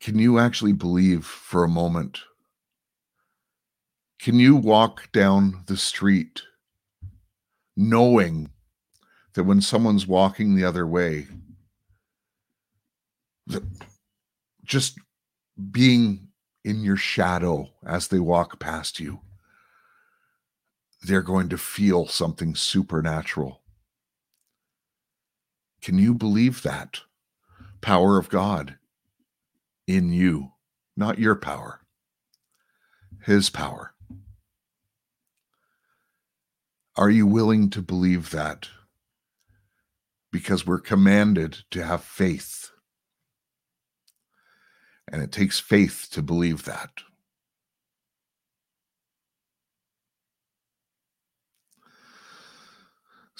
can 0.00 0.18
you 0.18 0.38
actually 0.38 0.72
believe 0.72 1.24
for 1.26 1.64
a 1.64 1.68
moment? 1.68 2.20
Can 4.20 4.38
you 4.38 4.56
walk 4.56 5.10
down 5.12 5.64
the 5.66 5.76
street 5.76 6.42
knowing 7.76 8.50
that 9.34 9.44
when 9.44 9.60
someone's 9.60 10.06
walking 10.06 10.54
the 10.54 10.64
other 10.64 10.86
way, 10.86 11.26
just 14.64 14.98
being 15.70 16.28
in 16.64 16.82
your 16.82 16.96
shadow 16.96 17.68
as 17.86 18.08
they 18.08 18.18
walk 18.18 18.58
past 18.58 18.98
you, 18.98 19.20
they're 21.02 21.22
going 21.22 21.48
to 21.48 21.58
feel 21.58 22.06
something 22.06 22.54
supernatural. 22.54 23.62
Can 25.80 25.98
you 25.98 26.14
believe 26.14 26.62
that? 26.62 27.00
Power 27.80 28.18
of 28.18 28.28
God 28.28 28.76
in 29.86 30.12
you, 30.12 30.52
not 30.96 31.18
your 31.18 31.36
power, 31.36 31.80
His 33.24 33.48
power. 33.48 33.94
Are 36.96 37.10
you 37.10 37.26
willing 37.26 37.70
to 37.70 37.80
believe 37.80 38.30
that? 38.30 38.68
Because 40.32 40.66
we're 40.66 40.80
commanded 40.80 41.58
to 41.70 41.84
have 41.84 42.02
faith. 42.02 42.70
And 45.10 45.22
it 45.22 45.30
takes 45.30 45.60
faith 45.60 46.08
to 46.10 46.22
believe 46.22 46.64
that. 46.64 46.90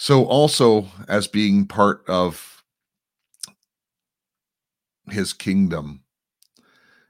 So, 0.01 0.26
also, 0.26 0.86
as 1.09 1.26
being 1.26 1.66
part 1.66 2.05
of 2.07 2.62
his 5.11 5.32
kingdom, 5.32 6.05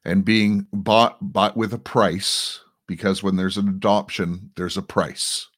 and 0.06 0.24
being 0.24 0.66
bought 0.72 1.18
bought 1.20 1.54
with 1.54 1.74
a 1.74 1.78
price 1.78 2.60
because 2.86 3.22
when 3.22 3.36
there's 3.36 3.58
an 3.58 3.68
adoption 3.68 4.52
there's 4.56 4.78
a 4.78 4.82
price. 4.82 5.48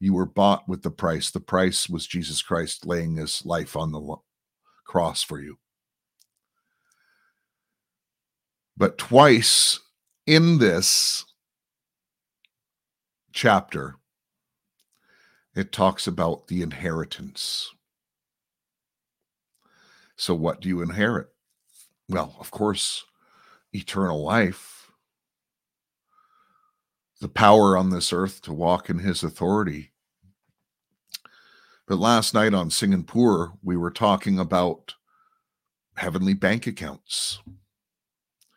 You 0.00 0.14
were 0.14 0.26
bought 0.26 0.68
with 0.68 0.82
the 0.82 0.90
price. 0.90 1.30
The 1.30 1.38
price 1.38 1.88
was 1.88 2.08
jesus 2.08 2.42
christ 2.42 2.84
laying 2.84 3.14
his 3.16 3.46
life 3.46 3.76
on 3.76 3.92
the 3.92 4.16
cross 4.84 5.22
for 5.22 5.40
you. 5.40 5.58
But 8.76 8.98
twice 8.98 9.78
in 10.26 10.58
this 10.58 11.24
chapter 13.32 13.94
it 15.58 15.72
talks 15.72 16.06
about 16.06 16.46
the 16.46 16.62
inheritance 16.62 17.70
so 20.16 20.34
what 20.34 20.60
do 20.60 20.68
you 20.68 20.80
inherit 20.80 21.28
well 22.08 22.36
of 22.40 22.50
course 22.50 23.04
eternal 23.74 24.22
life, 24.22 24.90
the 27.20 27.28
power 27.28 27.76
on 27.76 27.90
this 27.90 28.12
earth 28.12 28.42
to 28.42 28.52
walk 28.52 28.88
in 28.88 28.98
his 28.98 29.22
authority. 29.22 29.92
But 31.86 31.98
last 31.98 32.34
night 32.34 32.54
on 32.54 32.70
Singapore, 32.70 33.54
we 33.62 33.76
were 33.76 33.90
talking 33.90 34.38
about 34.38 34.94
heavenly 35.96 36.34
bank 36.34 36.66
accounts. 36.66 37.40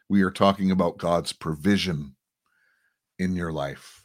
We 0.09 0.21
are 0.21 0.31
talking 0.31 0.69
about 0.69 0.97
God's 0.97 1.33
provision 1.33 2.15
in 3.17 3.35
your 3.35 3.51
life. 3.51 4.00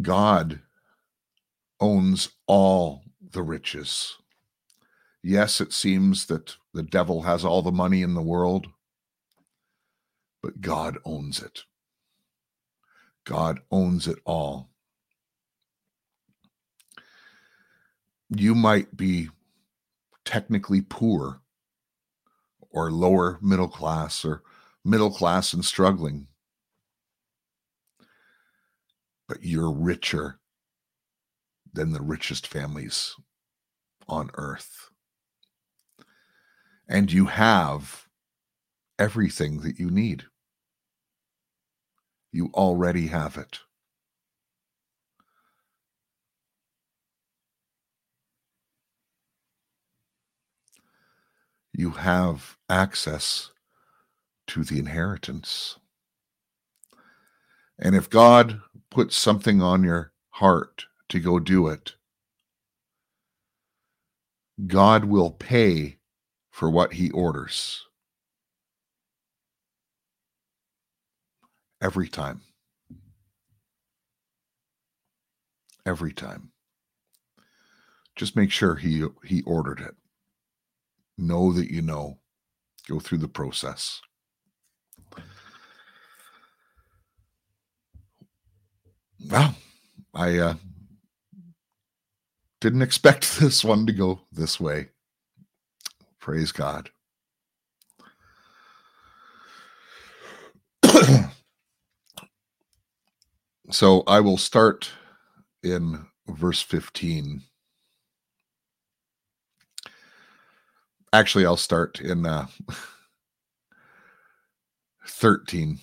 God 0.00 0.60
owns 1.80 2.30
all 2.46 3.02
the 3.20 3.42
riches. 3.42 4.16
Yes, 5.22 5.60
it 5.60 5.72
seems 5.72 6.26
that 6.26 6.56
the 6.72 6.82
devil 6.82 7.22
has 7.22 7.44
all 7.44 7.62
the 7.62 7.70
money 7.70 8.02
in 8.02 8.14
the 8.14 8.22
world, 8.22 8.66
but 10.42 10.60
God 10.60 10.98
owns 11.04 11.40
it. 11.40 11.60
God 13.24 13.60
owns 13.70 14.08
it 14.08 14.18
all. 14.24 14.70
You 18.30 18.54
might 18.54 18.96
be 18.96 19.28
technically 20.24 20.80
poor 20.80 21.40
or 22.70 22.90
lower 22.90 23.38
middle 23.42 23.68
class 23.68 24.24
or 24.24 24.42
middle 24.84 25.10
class 25.10 25.52
and 25.52 25.64
struggling, 25.64 26.26
you're 29.40 29.72
richer 29.72 30.38
than 31.72 31.92
the 31.92 32.02
richest 32.02 32.46
families 32.46 33.14
on 34.08 34.30
earth. 34.34 34.90
And 36.88 37.10
you 37.10 37.26
have 37.26 38.06
everything 38.98 39.60
that 39.60 39.78
you 39.78 39.90
need. 39.90 40.24
You 42.30 42.50
already 42.54 43.08
have 43.08 43.36
it. 43.36 43.60
You 51.72 51.90
have 51.90 52.56
access 52.68 53.50
to 54.48 54.64
the 54.64 54.78
inheritance. 54.78 55.78
And 57.84 57.96
if 57.96 58.08
God 58.08 58.60
puts 58.90 59.16
something 59.16 59.60
on 59.60 59.82
your 59.82 60.12
heart 60.30 60.84
to 61.08 61.18
go 61.18 61.40
do 61.40 61.66
it, 61.66 61.96
God 64.68 65.06
will 65.06 65.32
pay 65.32 65.98
for 66.52 66.70
what 66.70 66.92
he 66.92 67.10
orders. 67.10 67.84
Every 71.80 72.08
time. 72.08 72.42
Every 75.84 76.12
time. 76.12 76.52
Just 78.14 78.36
make 78.36 78.52
sure 78.52 78.76
he 78.76 79.04
he 79.24 79.42
ordered 79.42 79.80
it. 79.80 79.96
Know 81.18 81.52
that 81.52 81.72
you 81.72 81.82
know. 81.82 82.20
Go 82.88 83.00
through 83.00 83.18
the 83.18 83.28
process. 83.28 84.00
Well, 89.28 89.54
I 90.14 90.38
uh, 90.38 90.54
didn't 92.60 92.82
expect 92.82 93.38
this 93.40 93.64
one 93.64 93.86
to 93.86 93.92
go 93.92 94.20
this 94.32 94.60
way. 94.60 94.88
Praise 96.20 96.52
God. 96.52 96.90
so 103.70 104.02
I 104.06 104.20
will 104.20 104.38
start 104.38 104.90
in 105.62 106.06
verse 106.28 106.62
15. 106.62 107.42
Actually, 111.12 111.46
I'll 111.46 111.56
start 111.56 112.00
in 112.00 112.24
uh, 112.26 112.46
13 115.06 115.78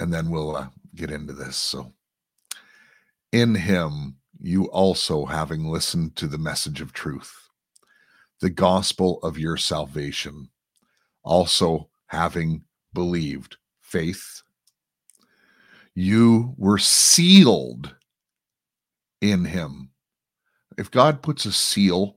and 0.00 0.12
then 0.12 0.30
we'll 0.30 0.56
uh, 0.56 0.68
get 0.94 1.10
into 1.10 1.32
this. 1.32 1.56
So, 1.56 1.92
in 3.32 3.54
him, 3.54 4.16
you 4.40 4.64
also 4.70 5.24
having 5.26 5.68
listened 5.68 6.16
to 6.16 6.26
the 6.26 6.38
message 6.38 6.80
of 6.80 6.92
truth, 6.92 7.48
the 8.40 8.50
gospel 8.50 9.20
of 9.22 9.38
your 9.38 9.56
salvation, 9.56 10.48
also 11.22 11.88
having 12.06 12.64
believed 12.92 13.56
faith, 13.80 14.42
you 15.94 16.54
were 16.56 16.78
sealed 16.78 17.94
in 19.20 19.44
him. 19.44 19.90
If 20.78 20.90
God 20.90 21.22
puts 21.22 21.44
a 21.44 21.52
seal 21.52 22.16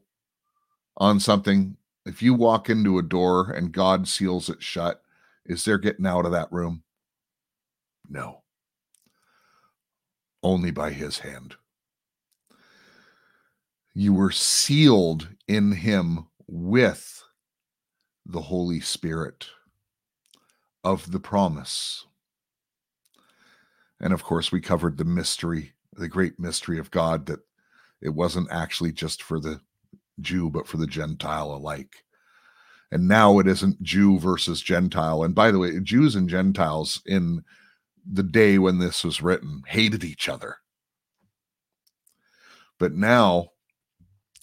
on 0.97 1.19
something, 1.19 1.75
if 2.05 2.21
you 2.21 2.33
walk 2.33 2.69
into 2.69 2.97
a 2.97 3.03
door 3.03 3.51
and 3.51 3.71
God 3.71 4.07
seals 4.07 4.49
it 4.49 4.61
shut, 4.63 5.01
is 5.45 5.65
there 5.65 5.77
getting 5.77 6.05
out 6.05 6.25
of 6.25 6.31
that 6.31 6.51
room? 6.51 6.83
No. 8.09 8.42
Only 10.43 10.71
by 10.71 10.91
his 10.91 11.19
hand. 11.19 11.55
You 13.93 14.13
were 14.13 14.31
sealed 14.31 15.29
in 15.47 15.71
him 15.71 16.27
with 16.47 17.23
the 18.25 18.41
Holy 18.41 18.79
Spirit 18.79 19.47
of 20.83 21.11
the 21.11 21.19
promise. 21.19 22.05
And 23.99 24.13
of 24.13 24.23
course, 24.23 24.51
we 24.51 24.59
covered 24.59 24.97
the 24.97 25.05
mystery, 25.05 25.73
the 25.93 26.09
great 26.09 26.39
mystery 26.39 26.77
of 26.77 26.91
God 26.91 27.25
that 27.27 27.39
it 28.01 28.09
wasn't 28.09 28.51
actually 28.51 28.91
just 28.91 29.23
for 29.23 29.39
the 29.39 29.61
Jew, 30.19 30.49
but 30.49 30.67
for 30.67 30.77
the 30.77 30.87
Gentile 30.87 31.51
alike. 31.51 32.03
And 32.91 33.07
now 33.07 33.39
it 33.39 33.47
isn't 33.47 33.81
Jew 33.81 34.19
versus 34.19 34.61
Gentile. 34.61 35.23
And 35.23 35.33
by 35.33 35.51
the 35.51 35.59
way, 35.59 35.79
Jews 35.79 36.15
and 36.15 36.29
Gentiles 36.29 37.01
in 37.05 37.43
the 38.05 38.23
day 38.23 38.57
when 38.57 38.79
this 38.79 39.03
was 39.03 39.21
written 39.21 39.63
hated 39.67 40.03
each 40.03 40.27
other. 40.27 40.57
But 42.79 42.93
now 42.93 43.49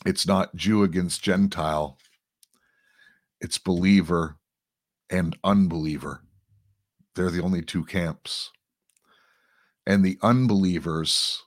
it's 0.07 0.27
not 0.27 0.55
Jew 0.55 0.83
against 0.83 1.23
Gentile, 1.23 1.99
it's 3.41 3.59
believer 3.59 4.37
and 5.11 5.37
unbeliever. 5.45 6.23
They're 7.15 7.31
the 7.31 7.43
only 7.43 7.63
two 7.63 7.85
camps. 7.85 8.51
And 9.87 10.05
the 10.05 10.19
unbelievers 10.23 11.43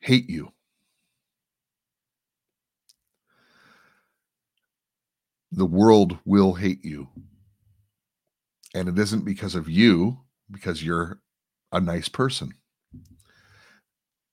hate 0.00 0.28
you. 0.28 0.52
The 5.52 5.66
world 5.66 6.18
will 6.24 6.54
hate 6.54 6.84
you. 6.84 7.08
And 8.74 8.88
it 8.88 8.98
isn't 8.98 9.24
because 9.24 9.54
of 9.54 9.68
you, 9.68 10.18
because 10.52 10.84
you're 10.84 11.18
a 11.72 11.80
nice 11.80 12.08
person. 12.08 12.54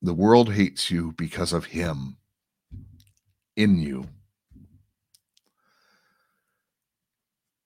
The 0.02 0.14
world 0.14 0.54
hates 0.54 0.92
you 0.92 1.14
because 1.14 1.54
of 1.54 1.66
him 1.66 2.18
in 3.56 3.80
you. 3.80 4.08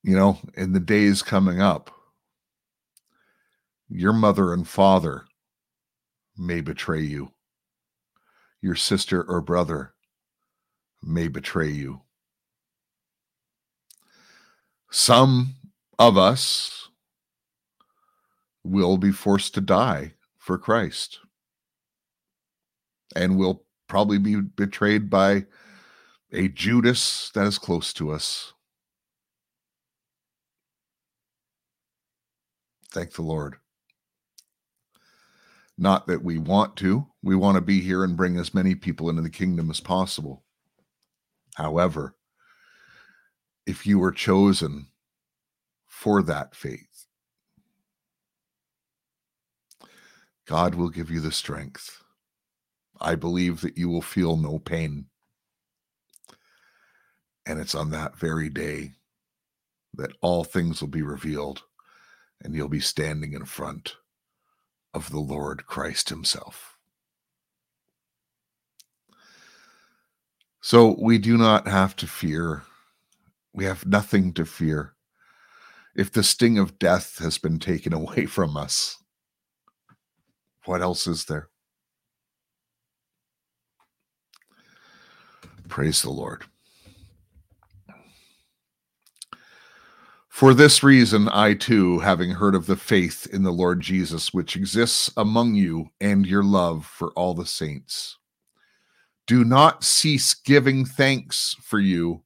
You 0.04 0.16
know, 0.16 0.40
in 0.56 0.74
the 0.74 0.80
days 0.80 1.22
coming 1.22 1.62
up, 1.62 1.92
your 3.90 4.14
mother 4.14 4.54
and 4.54 4.68
father 4.68 5.26
may 6.38 6.62
betray 6.62 7.02
you. 7.02 7.32
Your 8.62 8.76
sister 8.76 9.22
or 9.24 9.42
brother 9.42 9.94
may 11.02 11.28
betray 11.28 11.70
you. 11.70 12.02
Some 14.90 15.56
of 16.00 16.18
us 16.18 16.83
will 18.64 18.98
be 18.98 19.12
forced 19.12 19.54
to 19.56 19.62
die 19.62 20.14
for 20.38 20.58
Christ 20.58 21.20
and 23.16 23.38
will 23.38 23.64
probably 23.88 24.18
be 24.18 24.42
betrayed 24.42 25.10
by 25.10 25.46
a 26.32 26.48
Judas 26.48 27.32
that 27.36 27.46
is 27.46 27.58
close 27.58 27.94
to 27.94 28.12
us. 28.12 28.54
Thank 32.92 33.14
the 33.14 33.22
Lord. 33.22 33.56
Not 35.78 36.08
that 36.08 36.24
we 36.24 36.38
want 36.38 36.76
to, 36.78 37.08
we 37.24 37.36
want 37.36 37.56
to 37.56 37.62
be 37.62 37.82
here 37.82 38.04
and 38.04 38.16
bring 38.16 38.38
as 38.38 38.54
many 38.54 38.76
people 38.76 39.10
into 39.10 39.22
the 39.22 39.30
kingdom 39.30 39.70
as 39.72 39.80
possible. 39.80 40.44
However, 41.56 42.16
if 43.66 43.86
you 43.86 43.98
were 44.00 44.12
chosen 44.12 44.88
for 45.88 46.22
that 46.24 46.56
faith, 46.56 46.93
God 50.46 50.76
will 50.76 50.90
give 50.90 51.10
you 51.10 51.20
the 51.20 51.32
strength. 51.32 52.04
I 53.00 53.16
believe 53.16 53.62
that 53.62 53.78
you 53.78 53.90
will 53.90 54.02
feel 54.02 54.38
no 54.38 54.60
pain. 54.60 55.06
And 57.46 57.60
it's 57.60 57.76
on 57.76 57.92
that 57.92 58.18
very 58.18 58.50
day 58.50 58.94
that 59.96 60.14
all 60.22 60.44
things 60.44 60.82
will 60.82 60.90
be 60.90 61.02
revealed 61.02 61.64
and 62.42 62.56
you'll 62.56 62.70
be 62.70 62.80
standing 62.80 63.34
in 63.34 63.46
front 63.46 63.96
of 64.94 65.10
the 65.10 65.20
Lord 65.20 65.66
Christ 65.66 66.10
Himself. 66.10 66.78
So 70.62 70.96
we 70.98 71.18
do 71.18 71.38
not 71.38 71.68
have 71.68 71.96
to 71.98 72.08
fear. 72.08 72.64
We 73.54 73.66
have 73.66 73.86
nothing 73.86 74.34
to 74.34 74.46
fear. 74.46 74.94
If 75.96 76.12
the 76.12 76.24
sting 76.24 76.58
of 76.58 76.80
death 76.80 77.20
has 77.20 77.38
been 77.38 77.60
taken 77.60 77.94
away 77.94 78.26
from 78.26 78.56
us, 78.56 79.03
what 80.66 80.82
else 80.82 81.08
is 81.08 81.26
there? 81.26 81.50
Praise 85.68 86.02
the 86.02 86.12
Lord. 86.12 86.44
For 90.30 90.54
this 90.54 90.82
reason, 90.84 91.30
I 91.30 91.54
too, 91.54 92.00
having 92.00 92.32
heard 92.32 92.56
of 92.56 92.66
the 92.66 92.76
faith 92.76 93.28
in 93.32 93.44
the 93.44 93.52
Lord 93.52 93.82
Jesus, 93.82 94.34
which 94.34 94.56
exists 94.56 95.12
among 95.16 95.56
you 95.56 95.90
and 96.02 96.26
your 96.26 96.44
love 96.44 96.86
for 96.86 97.12
all 97.12 97.34
the 97.34 97.46
saints, 97.46 98.18
do 99.28 99.44
not 99.46 99.84
cease 99.84 100.34
giving 100.34 100.86
thanks 100.86 101.56
for 101.62 101.80
you 101.80 102.24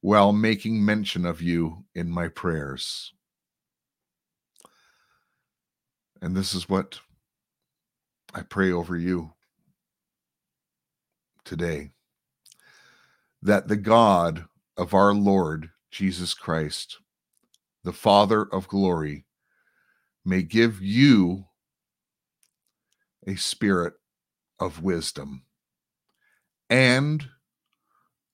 while 0.00 0.32
making 0.32 0.84
mention 0.84 1.24
of 1.24 1.40
you 1.40 1.84
in 1.94 2.10
my 2.10 2.28
prayers. 2.28 3.12
And 6.20 6.36
this 6.36 6.54
is 6.54 6.68
what 6.68 6.98
I 8.38 8.42
pray 8.42 8.70
over 8.70 8.96
you 8.96 9.32
today 11.44 11.90
that 13.42 13.66
the 13.66 13.76
God 13.76 14.44
of 14.76 14.94
our 14.94 15.12
Lord 15.12 15.70
Jesus 15.90 16.34
Christ, 16.34 16.98
the 17.82 17.92
Father 17.92 18.42
of 18.52 18.68
glory, 18.68 19.26
may 20.24 20.42
give 20.42 20.80
you 20.80 21.46
a 23.26 23.34
spirit 23.34 23.94
of 24.60 24.84
wisdom 24.84 25.42
and 26.70 27.26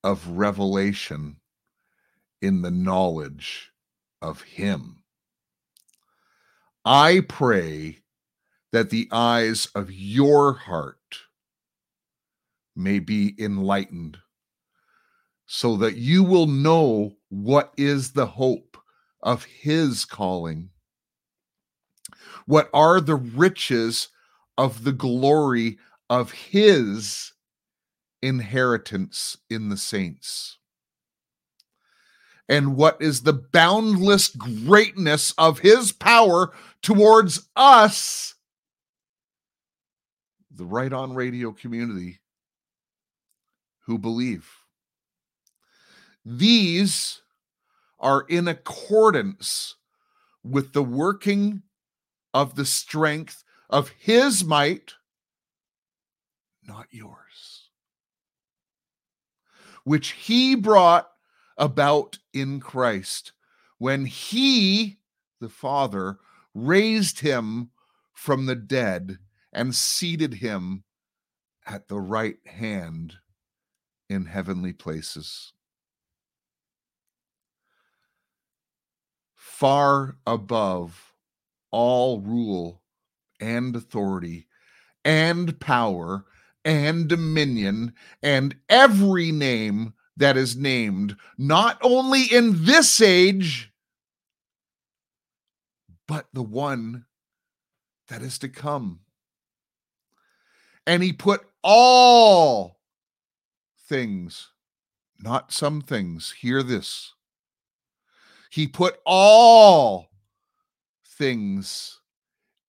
of 0.03 0.29
revelation 0.29 1.37
in 2.43 2.61
the 2.61 2.71
knowledge 2.71 3.71
of 4.21 4.43
Him. 4.43 5.03
I 6.85 7.23
pray 7.27 8.04
that 8.75 8.91
the 8.91 9.07
eyes 9.13 9.69
of 9.77 9.93
your 9.93 10.53
heart 10.53 11.21
may 12.75 12.99
be 12.99 13.33
enlightened 13.39 14.19
so 15.47 15.77
that 15.77 15.95
you 15.95 16.25
will 16.25 16.49
know 16.49 17.15
what 17.29 17.73
is 17.77 18.15
the 18.15 18.27
hope 18.27 18.77
of 19.23 19.45
his 19.45 20.05
calling. 20.05 20.71
What 22.47 22.69
are 22.75 23.01
the 23.01 23.15
riches 23.15 24.09
of 24.59 24.83
the 24.83 24.91
glory 24.91 25.79
of 26.11 26.33
his 26.33 27.33
inheritance 28.23 29.37
in 29.49 29.69
the 29.69 29.77
saints? 29.77 30.59
And 32.49 32.75
what 32.75 33.01
is 33.01 33.23
the 33.23 33.35
boundless 33.35 34.31
greatness 34.31 35.33
of 35.39 35.61
his 35.61 35.93
power 35.93 36.53
towards 36.83 37.49
us, 37.55 38.34
the 40.57 40.65
Right 40.65 40.93
On 40.93 41.15
Radio 41.15 41.53
community 41.53 42.21
who 43.87 43.99
believe? 43.99 44.49
These 46.25 47.23
are 47.99 48.23
in 48.29 48.49
accordance 48.49 49.77
with 50.43 50.73
the 50.73 50.83
working 50.83 51.63
of 52.33 52.55
the 52.55 52.65
strength 52.65 53.45
of 53.69 53.91
his 53.99 54.45
might, 54.45 54.95
not 56.67 56.87
yours, 56.91 57.69
which 59.85 60.13
he 60.13 60.55
brought 60.55 61.09
about 61.57 62.19
in 62.33 62.61
Christ 62.61 63.33
when 63.79 64.07
he, 64.07 64.99
the 65.41 65.49
Father, 65.49 66.19
raised 66.55 67.21
him 67.21 67.71
from 68.13 68.47
the 68.47 68.55
dead 68.55 69.19
and 69.55 69.75
seated 69.75 70.35
him 70.35 70.85
at 71.67 71.89
the 71.89 72.01
right 72.01 72.39
hand 72.47 73.15
in 74.09 74.27
heavenly 74.27 74.73
places. 74.73 75.55
far 79.55 80.17
above 80.27 81.15
all 81.71 82.21
rule 82.21 82.83
and 83.41 83.77
authority 83.77 84.47
and 85.05 85.61
power 85.61 86.25
and 86.65 87.09
dominion 87.09 87.93
and 88.23 88.57
every 88.69 89.31
name 89.31 89.95
that 90.17 90.37
is 90.37 90.57
named, 90.57 91.17
not 91.39 91.79
only 91.83 92.25
in 92.25 92.65
this 92.65 93.01
age, 93.01 93.73
but 96.09 96.27
the 96.33 96.43
one 96.43 97.05
that 98.09 98.23
is 98.23 98.39
to 98.39 98.49
come. 98.49 99.01
And 100.87 101.03
he 101.03 101.13
put 101.13 101.47
all 101.63 102.79
things, 103.89 104.49
not 105.19 105.53
some 105.53 105.81
things, 105.81 106.33
hear 106.33 106.63
this. 106.63 107.15
He 108.51 108.67
put 108.67 108.99
all 109.05 110.11
things 111.05 112.01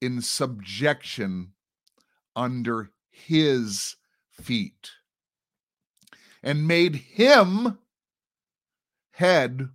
in 0.01 0.21
subjection 0.21 1.53
under 2.35 2.91
his 3.09 3.95
feet 4.31 4.91
and 6.41 6.67
made 6.67 6.95
him 6.95 7.79
head 9.11 9.69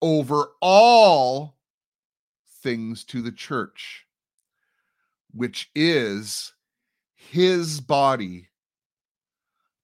over 0.00 0.52
all 0.60 1.56
things 2.62 3.04
to 3.04 3.20
the 3.20 3.32
church, 3.32 4.06
which 5.32 5.70
is 5.74 6.53
his 7.34 7.80
body, 7.80 8.46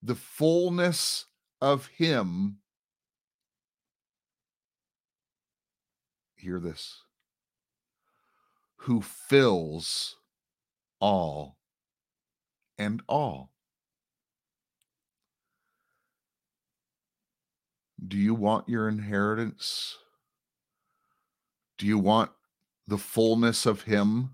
the 0.00 0.14
fullness 0.14 1.26
of 1.60 1.86
him 1.88 2.58
hear 6.36 6.60
this, 6.60 7.02
who 8.76 9.02
fills 9.02 10.14
all 11.00 11.58
and 12.78 13.02
all. 13.08 13.50
Do 18.06 18.16
you 18.16 18.32
want 18.32 18.68
your 18.68 18.88
inheritance? 18.88 19.98
Do 21.78 21.86
you 21.86 21.98
want 21.98 22.30
the 22.86 22.98
fullness 22.98 23.66
of 23.66 23.82
Him 23.82 24.30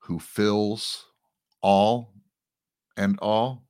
who 0.00 0.18
fills 0.18 1.06
all 1.64 2.12
and 2.96 3.18
all? 3.20 3.64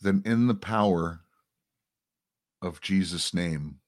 then 0.00 0.22
in 0.24 0.46
the 0.46 0.54
power 0.54 1.20
of 2.62 2.80
Jesus' 2.80 3.34
name, 3.34 3.80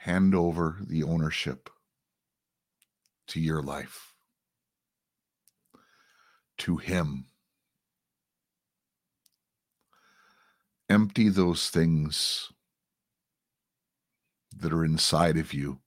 hand 0.00 0.34
over 0.34 0.78
the 0.80 1.02
ownership 1.02 1.70
to 3.28 3.40
your 3.40 3.62
life, 3.62 4.14
to 6.58 6.76
Him. 6.76 7.26
Empty 10.90 11.28
those 11.28 11.68
things 11.68 12.50
that 14.56 14.72
are 14.72 14.84
inside 14.84 15.36
of 15.36 15.52
you 15.52 15.80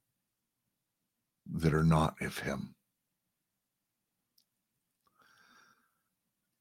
that 1.51 1.73
are 1.73 1.83
not 1.83 2.21
of 2.21 2.39
Him. 2.39 2.75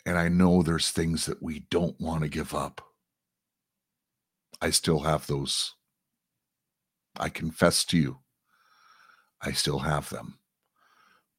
And 0.06 0.16
I 0.16 0.28
know 0.28 0.62
there's 0.62 0.90
things 0.90 1.26
that 1.26 1.42
we 1.42 1.60
don't 1.70 2.00
want 2.00 2.22
to 2.22 2.28
give 2.28 2.54
up. 2.54 2.80
I 4.60 4.70
still 4.70 5.00
have 5.00 5.26
those. 5.26 5.74
I 7.18 7.28
confess 7.28 7.84
to 7.86 7.98
you, 7.98 8.18
I 9.42 9.52
still 9.52 9.80
have 9.80 10.10
them, 10.10 10.38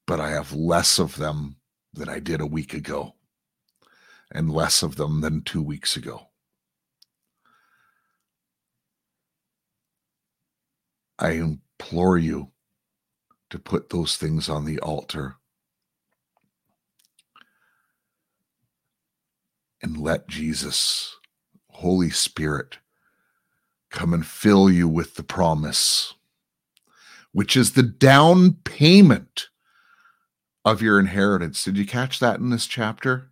but 0.06 0.20
I 0.20 0.30
have 0.30 0.52
less 0.52 0.98
of 0.98 1.16
them 1.16 1.56
than 1.92 2.08
I 2.08 2.18
did 2.18 2.40
a 2.40 2.46
week 2.46 2.74
ago 2.74 3.14
and 4.30 4.50
less 4.50 4.82
of 4.82 4.96
them 4.96 5.20
than 5.20 5.42
two 5.42 5.62
weeks 5.62 5.96
ago. 5.96 6.28
I 11.18 11.32
implore 11.32 12.18
you 12.18 12.50
to 13.50 13.58
put 13.58 13.90
those 13.90 14.16
things 14.16 14.48
on 14.48 14.64
the 14.64 14.80
altar 14.80 15.36
and 19.82 19.98
let 19.98 20.28
Jesus, 20.28 21.16
Holy 21.68 22.10
Spirit, 22.10 22.78
come 23.90 24.14
and 24.14 24.24
fill 24.24 24.70
you 24.70 24.88
with 24.88 25.16
the 25.16 25.22
promise, 25.22 26.14
which 27.32 27.56
is 27.56 27.72
the 27.72 27.82
down 27.82 28.54
payment 28.64 29.48
of 30.64 30.80
your 30.80 30.98
inheritance. 30.98 31.64
Did 31.64 31.76
you 31.76 31.84
catch 31.84 32.20
that 32.20 32.38
in 32.38 32.50
this 32.50 32.66
chapter? 32.66 33.30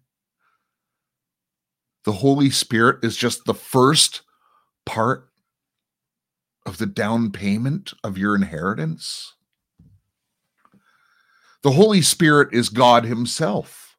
The 2.04 2.12
Holy 2.12 2.50
Spirit 2.50 3.04
is 3.04 3.16
just 3.16 3.44
the 3.44 3.54
first 3.54 4.22
part 4.84 5.29
of 6.70 6.78
the 6.78 6.86
down 6.86 7.32
payment 7.32 7.92
of 8.04 8.16
your 8.16 8.36
inheritance? 8.36 9.34
The 11.62 11.72
Holy 11.72 12.00
Spirit 12.00 12.54
is 12.54 12.68
God 12.68 13.04
Himself. 13.04 13.96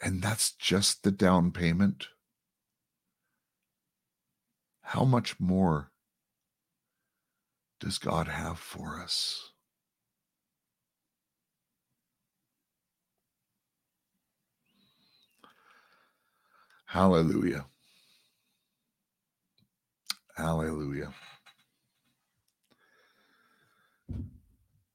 And 0.00 0.22
that's 0.22 0.50
just 0.50 1.02
the 1.02 1.10
down 1.10 1.52
payment. 1.52 2.06
How 4.80 5.04
much 5.04 5.38
more 5.38 5.90
does 7.78 7.98
God 7.98 8.28
have 8.28 8.58
for 8.58 8.98
us? 8.98 9.50
Hallelujah. 16.86 17.66
Hallelujah. 20.46 21.12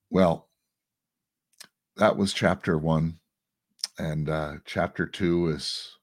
Well, 0.10 0.48
that 1.98 2.16
was 2.16 2.32
chapter 2.32 2.78
one. 2.78 3.20
And 4.00 4.30
uh, 4.30 4.54
chapter 4.64 5.06
two 5.06 5.50
is 5.50 5.98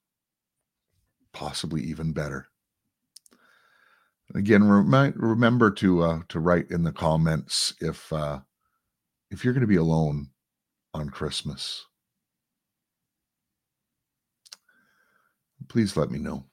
possibly 1.33 1.81
even 1.81 2.13
better. 2.13 2.49
Again, 4.35 4.65
remember 4.69 5.71
to 5.71 6.03
uh, 6.03 6.21
to 6.29 6.41
write 6.41 6.71
in 6.71 6.83
the 6.83 6.93
comments 6.93 7.73
if 7.81 8.13
uh, 8.13 8.41
if 9.31 9.43
you're 9.45 9.55
going 9.55 9.63
to 9.63 9.67
be 9.67 9.77
alone 9.77 10.29
on 10.93 11.09
Christmas. 11.09 11.87
Please 15.69 15.97
let 15.97 16.11
me 16.11 16.19
know. 16.19 16.45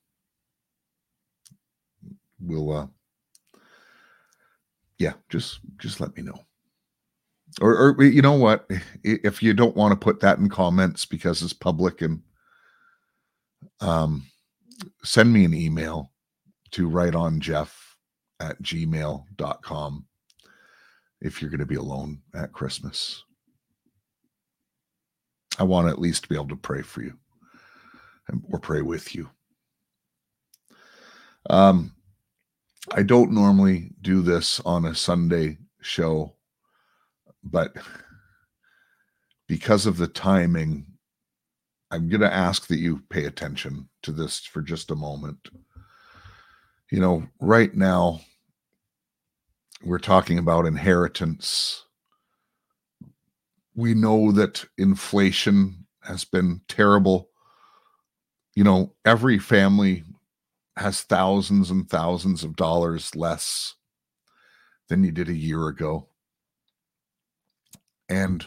We'll 2.39 2.71
uh, 2.71 2.88
yeah, 4.97 5.13
just 5.29 5.59
just 5.77 5.99
let 5.99 6.15
me 6.15 6.23
know. 6.23 6.39
Or, 7.61 7.95
or 7.97 8.03
you 8.03 8.21
know 8.21 8.33
what? 8.33 8.69
If 9.03 9.41
you 9.41 9.53
don't 9.53 9.75
want 9.75 9.91
to 9.91 10.03
put 10.03 10.19
that 10.21 10.39
in 10.39 10.49
comments 10.49 11.05
because 11.05 11.41
it's 11.41 11.53
public 11.53 12.01
and 12.01 12.21
um 13.81 14.25
send 15.03 15.31
me 15.31 15.45
an 15.45 15.53
email 15.53 16.11
to 16.71 16.88
right 16.89 17.15
on 17.15 17.39
Jeff 17.39 17.97
at 18.39 18.61
gmail.com 18.61 20.05
if 21.21 21.41
you're 21.41 21.49
going 21.49 21.59
to 21.59 21.65
be 21.65 21.75
alone 21.75 22.21
at 22.33 22.51
Christmas. 22.51 23.23
I 25.57 25.63
want 25.63 25.88
to 25.88 25.91
at 25.91 25.99
least 25.99 26.27
be 26.27 26.36
able 26.36 26.49
to 26.49 26.57
pray 26.57 26.81
for 26.81 27.01
you 27.01 27.13
or 28.51 28.59
pray 28.59 28.81
with 28.81 29.15
you. 29.15 29.29
Um, 31.49 31.94
I 32.91 33.01
don't 33.03 33.31
normally 33.31 33.91
do 34.01 34.21
this 34.21 34.59
on 34.61 34.86
a 34.86 34.95
Sunday 34.95 35.57
show, 35.81 36.36
but 37.43 37.73
because 39.47 39.86
of 39.86 39.97
the 39.97 40.07
timing, 40.07 40.86
I'm 41.91 42.09
going 42.09 42.21
to 42.21 42.33
ask 42.33 42.67
that 42.67 42.77
you 42.77 43.01
pay 43.09 43.25
attention 43.25 43.89
to 44.03 44.11
this 44.11 44.39
for 44.39 44.61
just 44.61 44.91
a 44.91 44.95
moment. 44.95 45.49
You 46.91 46.99
know, 46.99 47.27
right 47.39 47.73
now, 47.75 48.21
we're 49.83 49.99
talking 49.99 50.38
about 50.38 50.65
inheritance. 50.65 51.86
We 53.75 53.93
know 53.93 54.31
that 54.31 54.65
inflation 54.77 55.86
has 56.03 56.23
been 56.23 56.61
terrible. 56.67 57.29
You 58.55 58.63
know, 58.63 58.93
every 59.05 59.38
family 59.38 60.03
has 60.78 61.01
thousands 61.01 61.71
and 61.71 61.89
thousands 61.89 62.43
of 62.43 62.55
dollars 62.55 63.15
less 63.15 63.76
than 64.89 65.03
you 65.03 65.11
did 65.11 65.30
a 65.30 65.34
year 65.34 65.67
ago. 65.67 66.07
And, 68.09 68.45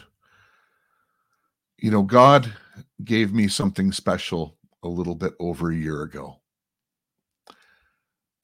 you 1.77 1.91
know, 1.91 2.03
God 2.03 2.53
gave 3.03 3.33
me 3.33 3.47
something 3.47 3.91
special 3.91 4.57
a 4.83 4.87
little 4.87 5.15
bit 5.15 5.33
over 5.39 5.71
a 5.71 5.75
year 5.75 6.03
ago. 6.03 6.37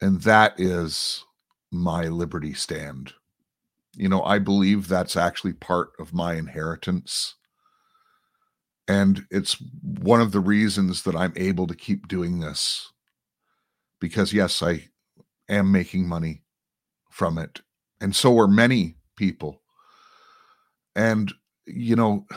And 0.01 0.21
that 0.23 0.59
is 0.59 1.23
my 1.71 2.07
liberty 2.07 2.53
stand. 2.53 3.13
You 3.95 4.09
know, 4.09 4.23
I 4.23 4.39
believe 4.39 4.87
that's 4.87 5.15
actually 5.15 5.53
part 5.53 5.91
of 5.99 6.13
my 6.13 6.33
inheritance. 6.33 7.35
And 8.87 9.25
it's 9.31 9.57
one 9.81 10.21
of 10.21 10.31
the 10.31 10.41
reasons 10.41 11.03
that 11.03 11.15
I'm 11.15 11.33
able 11.37 11.65
to 11.67 11.75
keep 11.75 12.07
doing 12.07 12.39
this. 12.39 12.91
Because, 14.05 14.33
yes, 14.33 14.61
I 14.61 14.87
am 15.49 15.71
making 15.71 16.07
money 16.07 16.43
from 17.09 17.39
it. 17.39 17.61
And 17.99 18.15
so 18.15 18.37
are 18.37 18.47
many 18.47 18.97
people. 19.15 19.63
And, 20.95 21.33
you 21.65 21.95
know, 21.95 22.27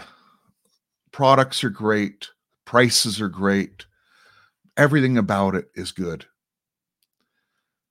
products 1.12 1.62
are 1.62 1.68
great, 1.68 2.30
prices 2.64 3.20
are 3.20 3.28
great, 3.28 3.84
everything 4.78 5.18
about 5.18 5.54
it 5.54 5.68
is 5.74 5.92
good. 5.92 6.24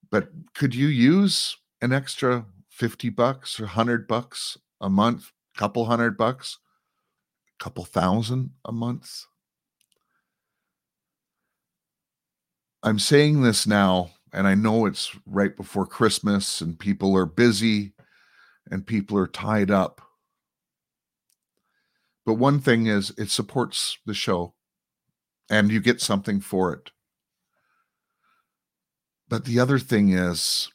But 0.10 0.30
could 0.56 0.74
you 0.74 0.88
use 0.88 1.56
an 1.80 1.94
extra 1.94 2.48
50 2.70 3.10
bucks 3.10 3.60
or 3.60 3.66
100 3.66 4.08
bucks 4.08 4.58
a 4.82 4.90
month, 4.90 5.32
couple 5.56 5.86
hundred 5.86 6.18
bucks, 6.18 6.58
a 7.60 7.64
couple 7.64 7.86
thousand 7.86 8.54
a 8.66 8.72
month? 8.72 9.26
I'm 12.84 13.00
saying 13.00 13.42
this 13.42 13.66
now, 13.66 14.12
and 14.32 14.48
I 14.48 14.56
know 14.56 14.86
it's 14.86 15.16
right 15.26 15.56
before 15.56 15.86
Christmas 15.86 16.62
and 16.62 16.78
people 16.78 17.16
are 17.18 17.26
busy 17.26 17.94
and 18.70 18.86
people 18.86 19.18
are 19.18 19.28
tied 19.28 19.72
up. 19.72 20.02
But 22.26 22.36
one 22.36 22.60
thing 22.60 22.88
is, 22.88 23.14
it 23.18 23.30
supports 23.30 23.98
the 24.06 24.14
show 24.14 24.54
and 25.50 25.72
you 25.72 25.80
get 25.80 26.02
something 26.02 26.40
for 26.40 26.74
it. 26.74 26.92
But 29.30 29.46
the 29.46 29.60
other 29.60 29.80
thing 29.80 30.10
is, 30.10 30.70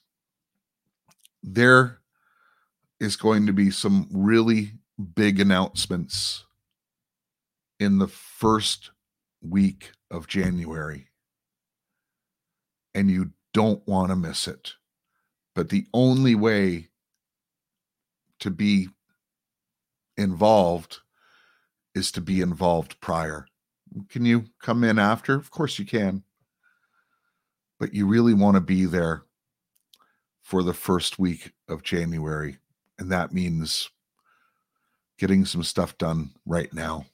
there 1.42 2.00
is 3.00 3.16
going 3.16 3.46
to 3.46 3.52
be 3.52 3.70
some 3.70 4.08
really 4.12 4.72
big 5.14 5.40
announcements 5.40 6.44
in 7.80 7.98
the 7.98 8.08
first 8.08 8.90
week 9.40 9.92
of 10.10 10.26
January. 10.26 11.08
And 12.94 13.10
you 13.10 13.32
don't 13.54 13.86
want 13.86 14.10
to 14.10 14.16
miss 14.16 14.46
it. 14.46 14.74
But 15.54 15.68
the 15.68 15.86
only 15.92 16.34
way 16.34 16.88
to 18.40 18.50
be 18.50 18.88
involved 20.16 20.98
is 21.94 22.10
to 22.12 22.20
be 22.20 22.40
involved 22.40 23.00
prior. 23.00 23.46
Can 24.08 24.24
you 24.24 24.46
come 24.60 24.84
in 24.84 24.98
after? 24.98 25.34
Of 25.34 25.50
course 25.50 25.78
you 25.78 25.84
can. 25.84 26.22
But 27.78 27.94
you 27.94 28.06
really 28.06 28.34
want 28.34 28.54
to 28.54 28.60
be 28.60 28.86
there 28.86 29.24
for 30.42 30.62
the 30.62 30.74
first 30.74 31.18
week 31.18 31.52
of 31.68 31.82
January. 31.82 32.58
And 32.98 33.10
that 33.10 33.32
means 33.32 33.90
getting 35.18 35.44
some 35.44 35.62
stuff 35.62 35.96
done 35.98 36.30
right 36.46 36.72
now. 36.72 37.06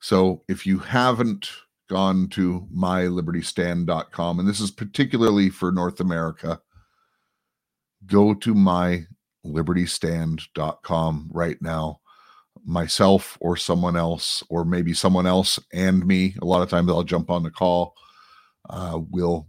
So 0.00 0.42
if 0.48 0.66
you 0.66 0.78
haven't 0.78 1.48
gone 1.88 2.28
to 2.28 2.68
mylibertystand.com, 2.74 4.38
and 4.38 4.48
this 4.48 4.60
is 4.60 4.70
particularly 4.70 5.50
for 5.50 5.72
North 5.72 6.00
America, 6.00 6.60
go 8.06 8.32
to 8.34 8.54
mylibertystand.com 8.54 11.30
right 11.32 11.60
now 11.60 12.00
myself 12.64 13.36
or 13.40 13.56
someone 13.56 13.96
else, 13.96 14.42
or 14.48 14.64
maybe 14.64 14.94
someone 14.94 15.26
else 15.26 15.58
and 15.72 16.06
me. 16.06 16.34
A 16.40 16.44
lot 16.44 16.62
of 16.62 16.70
times 16.70 16.90
I'll 16.90 17.02
jump 17.02 17.30
on 17.30 17.42
the 17.42 17.50
call. 17.50 17.94
Uh, 18.68 19.00
we'll 19.10 19.46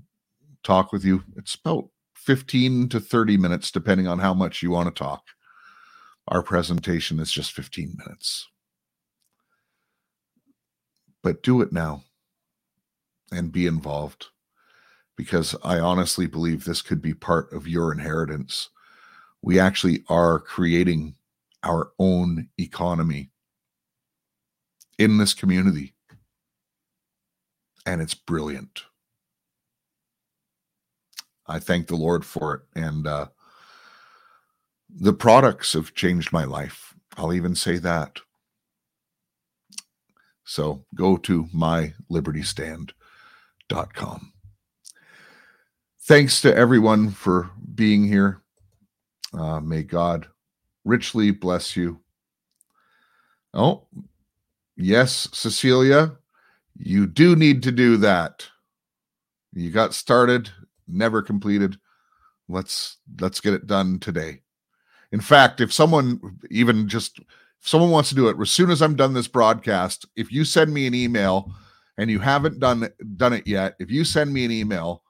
talk 0.63 0.91
with 0.91 1.05
you. 1.05 1.23
It's 1.37 1.55
about 1.55 1.89
15 2.15 2.89
to 2.89 2.99
30 2.99 3.37
minutes, 3.37 3.71
depending 3.71 4.07
on 4.07 4.19
how 4.19 4.33
much 4.33 4.61
you 4.61 4.71
want 4.71 4.93
to 4.93 5.03
talk. 5.03 5.23
Our 6.27 6.41
presentation 6.41 7.19
is 7.19 7.31
just 7.31 7.53
15 7.53 7.95
minutes. 7.97 8.47
But 11.21 11.43
do 11.43 11.61
it 11.61 11.71
now 11.71 12.03
and 13.35 13.51
be 13.51 13.67
involved 13.67 14.27
because 15.15 15.55
I 15.63 15.79
honestly 15.79 16.27
believe 16.27 16.65
this 16.65 16.81
could 16.81 17.01
be 17.01 17.13
part 17.13 17.51
of 17.53 17.67
your 17.67 17.91
inheritance. 17.91 18.69
We 19.41 19.59
actually 19.59 20.03
are 20.09 20.39
creating 20.39 21.15
our 21.63 21.91
own 21.99 22.49
economy 22.57 23.31
in 24.97 25.17
this 25.17 25.33
community. 25.33 25.93
And 27.85 28.01
it's 28.01 28.13
brilliant. 28.13 28.83
I 31.47 31.59
thank 31.59 31.87
the 31.87 31.95
Lord 31.95 32.25
for 32.25 32.55
it. 32.55 32.61
And 32.75 33.05
uh, 33.05 33.27
the 34.89 35.13
products 35.13 35.73
have 35.73 35.93
changed 35.93 36.33
my 36.33 36.43
life. 36.43 36.95
I'll 37.17 37.33
even 37.33 37.55
say 37.55 37.77
that. 37.77 38.19
So 40.43 40.85
go 40.95 41.17
to 41.17 41.47
mylibertystand.com. 43.69 44.31
thanks 46.01 46.41
to 46.41 46.55
everyone 46.55 47.11
for 47.11 47.49
being 47.73 48.07
here. 48.07 48.41
Uh, 49.33 49.59
may 49.59 49.83
God 49.83 50.27
richly 50.83 51.31
bless 51.31 51.75
you. 51.75 51.99
Oh, 53.53 53.87
yes, 54.75 55.27
Cecilia, 55.33 56.15
you 56.77 57.07
do 57.07 57.35
need 57.35 57.63
to 57.63 57.71
do 57.71 57.97
that. 57.97 58.45
You 59.53 59.71
got 59.71 59.93
started, 59.93 60.49
never 60.87 61.21
completed. 61.21 61.77
Let's 62.47 62.97
let's 63.19 63.39
get 63.39 63.53
it 63.53 63.65
done 63.65 63.99
today. 63.99 64.41
In 65.11 65.21
fact, 65.21 65.61
if 65.61 65.73
someone 65.73 66.37
even 66.51 66.87
just 66.87 67.19
if 67.19 67.67
someone 67.67 67.89
wants 67.89 68.09
to 68.09 68.15
do 68.15 68.27
it 68.27 68.39
as 68.39 68.51
soon 68.51 68.69
as 68.69 68.81
I'm 68.81 68.95
done 68.95 69.13
this 69.13 69.27
broadcast, 69.27 70.05
if 70.15 70.31
you 70.31 70.43
send 70.43 70.73
me 70.73 70.85
an 70.85 70.93
email 70.93 71.51
and 71.97 72.09
you 72.09 72.19
haven't 72.19 72.59
done 72.59 72.89
done 73.17 73.33
it 73.33 73.47
yet, 73.47 73.75
if 73.79 73.89
you 73.89 74.03
send 74.03 74.33
me 74.33 74.45
an 74.45 74.51
email 74.51 75.03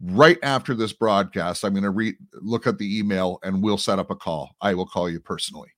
right 0.00 0.38
after 0.42 0.74
this 0.74 0.92
broadcast, 0.92 1.64
I'm 1.64 1.72
going 1.72 1.82
to 1.82 1.90
read 1.90 2.16
look 2.34 2.66
at 2.66 2.78
the 2.78 2.98
email 2.98 3.38
and 3.42 3.62
we'll 3.62 3.78
set 3.78 3.98
up 3.98 4.10
a 4.10 4.16
call. 4.16 4.54
I 4.60 4.74
will 4.74 4.86
call 4.86 5.08
you 5.08 5.20
personally. 5.20 5.70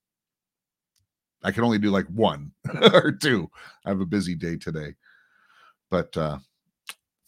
I 1.42 1.52
can 1.52 1.64
only 1.64 1.78
do 1.78 1.90
like 1.90 2.06
one 2.06 2.52
or 2.92 3.12
two. 3.12 3.48
I 3.84 3.90
have 3.90 4.00
a 4.00 4.06
busy 4.06 4.34
day 4.34 4.56
today. 4.56 4.94
But 5.90 6.16
uh 6.16 6.38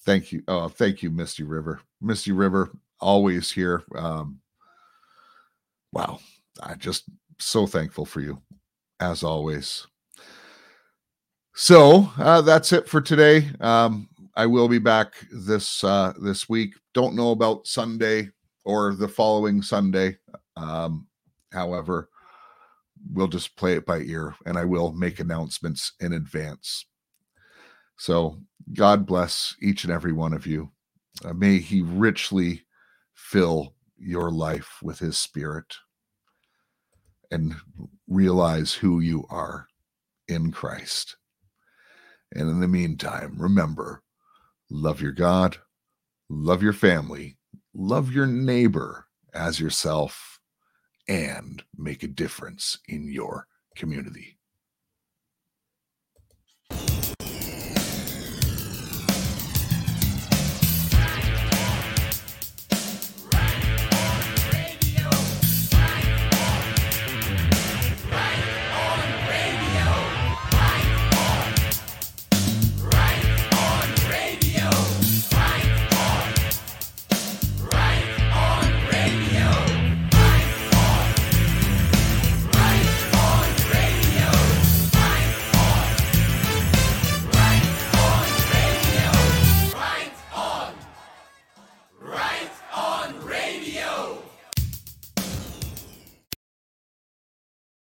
thank 0.02 0.32
you. 0.32 0.42
Oh, 0.48 0.68
thank 0.68 1.02
you, 1.02 1.10
Misty 1.10 1.44
River. 1.44 1.80
Misty 2.00 2.32
River, 2.32 2.70
always 3.00 3.50
here. 3.50 3.84
Um 3.94 4.40
wow. 5.92 6.18
I 6.60 6.74
just 6.74 7.04
so 7.38 7.66
thankful 7.66 8.04
for 8.04 8.20
you, 8.20 8.42
as 8.98 9.22
always. 9.22 9.86
So 11.54 12.10
uh, 12.18 12.42
that's 12.42 12.72
it 12.72 12.88
for 12.88 13.00
today. 13.00 13.48
Um, 13.60 14.08
I 14.36 14.46
will 14.46 14.68
be 14.68 14.78
back 14.78 15.14
this 15.30 15.82
uh, 15.84 16.12
this 16.20 16.48
week. 16.48 16.74
Don't 16.94 17.16
know 17.16 17.32
about 17.32 17.66
Sunday 17.66 18.30
or 18.64 18.94
the 18.94 19.08
following 19.08 19.60
Sunday. 19.60 20.16
Um, 20.56 21.06
however, 21.52 22.08
we'll 23.12 23.28
just 23.28 23.56
play 23.56 23.74
it 23.74 23.84
by 23.84 23.98
ear, 23.98 24.34
and 24.46 24.56
I 24.56 24.64
will 24.64 24.92
make 24.92 25.20
announcements 25.20 25.92
in 26.00 26.12
advance. 26.12 26.86
So 27.98 28.38
God 28.72 29.04
bless 29.04 29.56
each 29.60 29.84
and 29.84 29.92
every 29.92 30.12
one 30.12 30.32
of 30.32 30.46
you. 30.46 30.70
Uh, 31.24 31.34
may 31.34 31.58
He 31.58 31.82
richly 31.82 32.62
fill 33.14 33.74
your 33.98 34.30
life 34.30 34.78
with 34.82 34.98
His 34.98 35.18
Spirit 35.18 35.76
and 37.30 37.54
realize 38.08 38.72
who 38.72 39.00
you 39.00 39.24
are 39.28 39.66
in 40.28 40.50
Christ. 40.52 41.16
And 42.32 42.48
in 42.48 42.60
the 42.60 42.68
meantime, 42.68 43.36
remember 43.38 44.02
love 44.70 45.00
your 45.00 45.12
God, 45.12 45.58
love 46.28 46.62
your 46.62 46.72
family, 46.72 47.38
love 47.74 48.12
your 48.12 48.26
neighbor 48.26 49.06
as 49.34 49.60
yourself, 49.60 50.40
and 51.08 51.62
make 51.76 52.02
a 52.02 52.08
difference 52.08 52.78
in 52.88 53.10
your 53.10 53.46
community. 53.76 54.39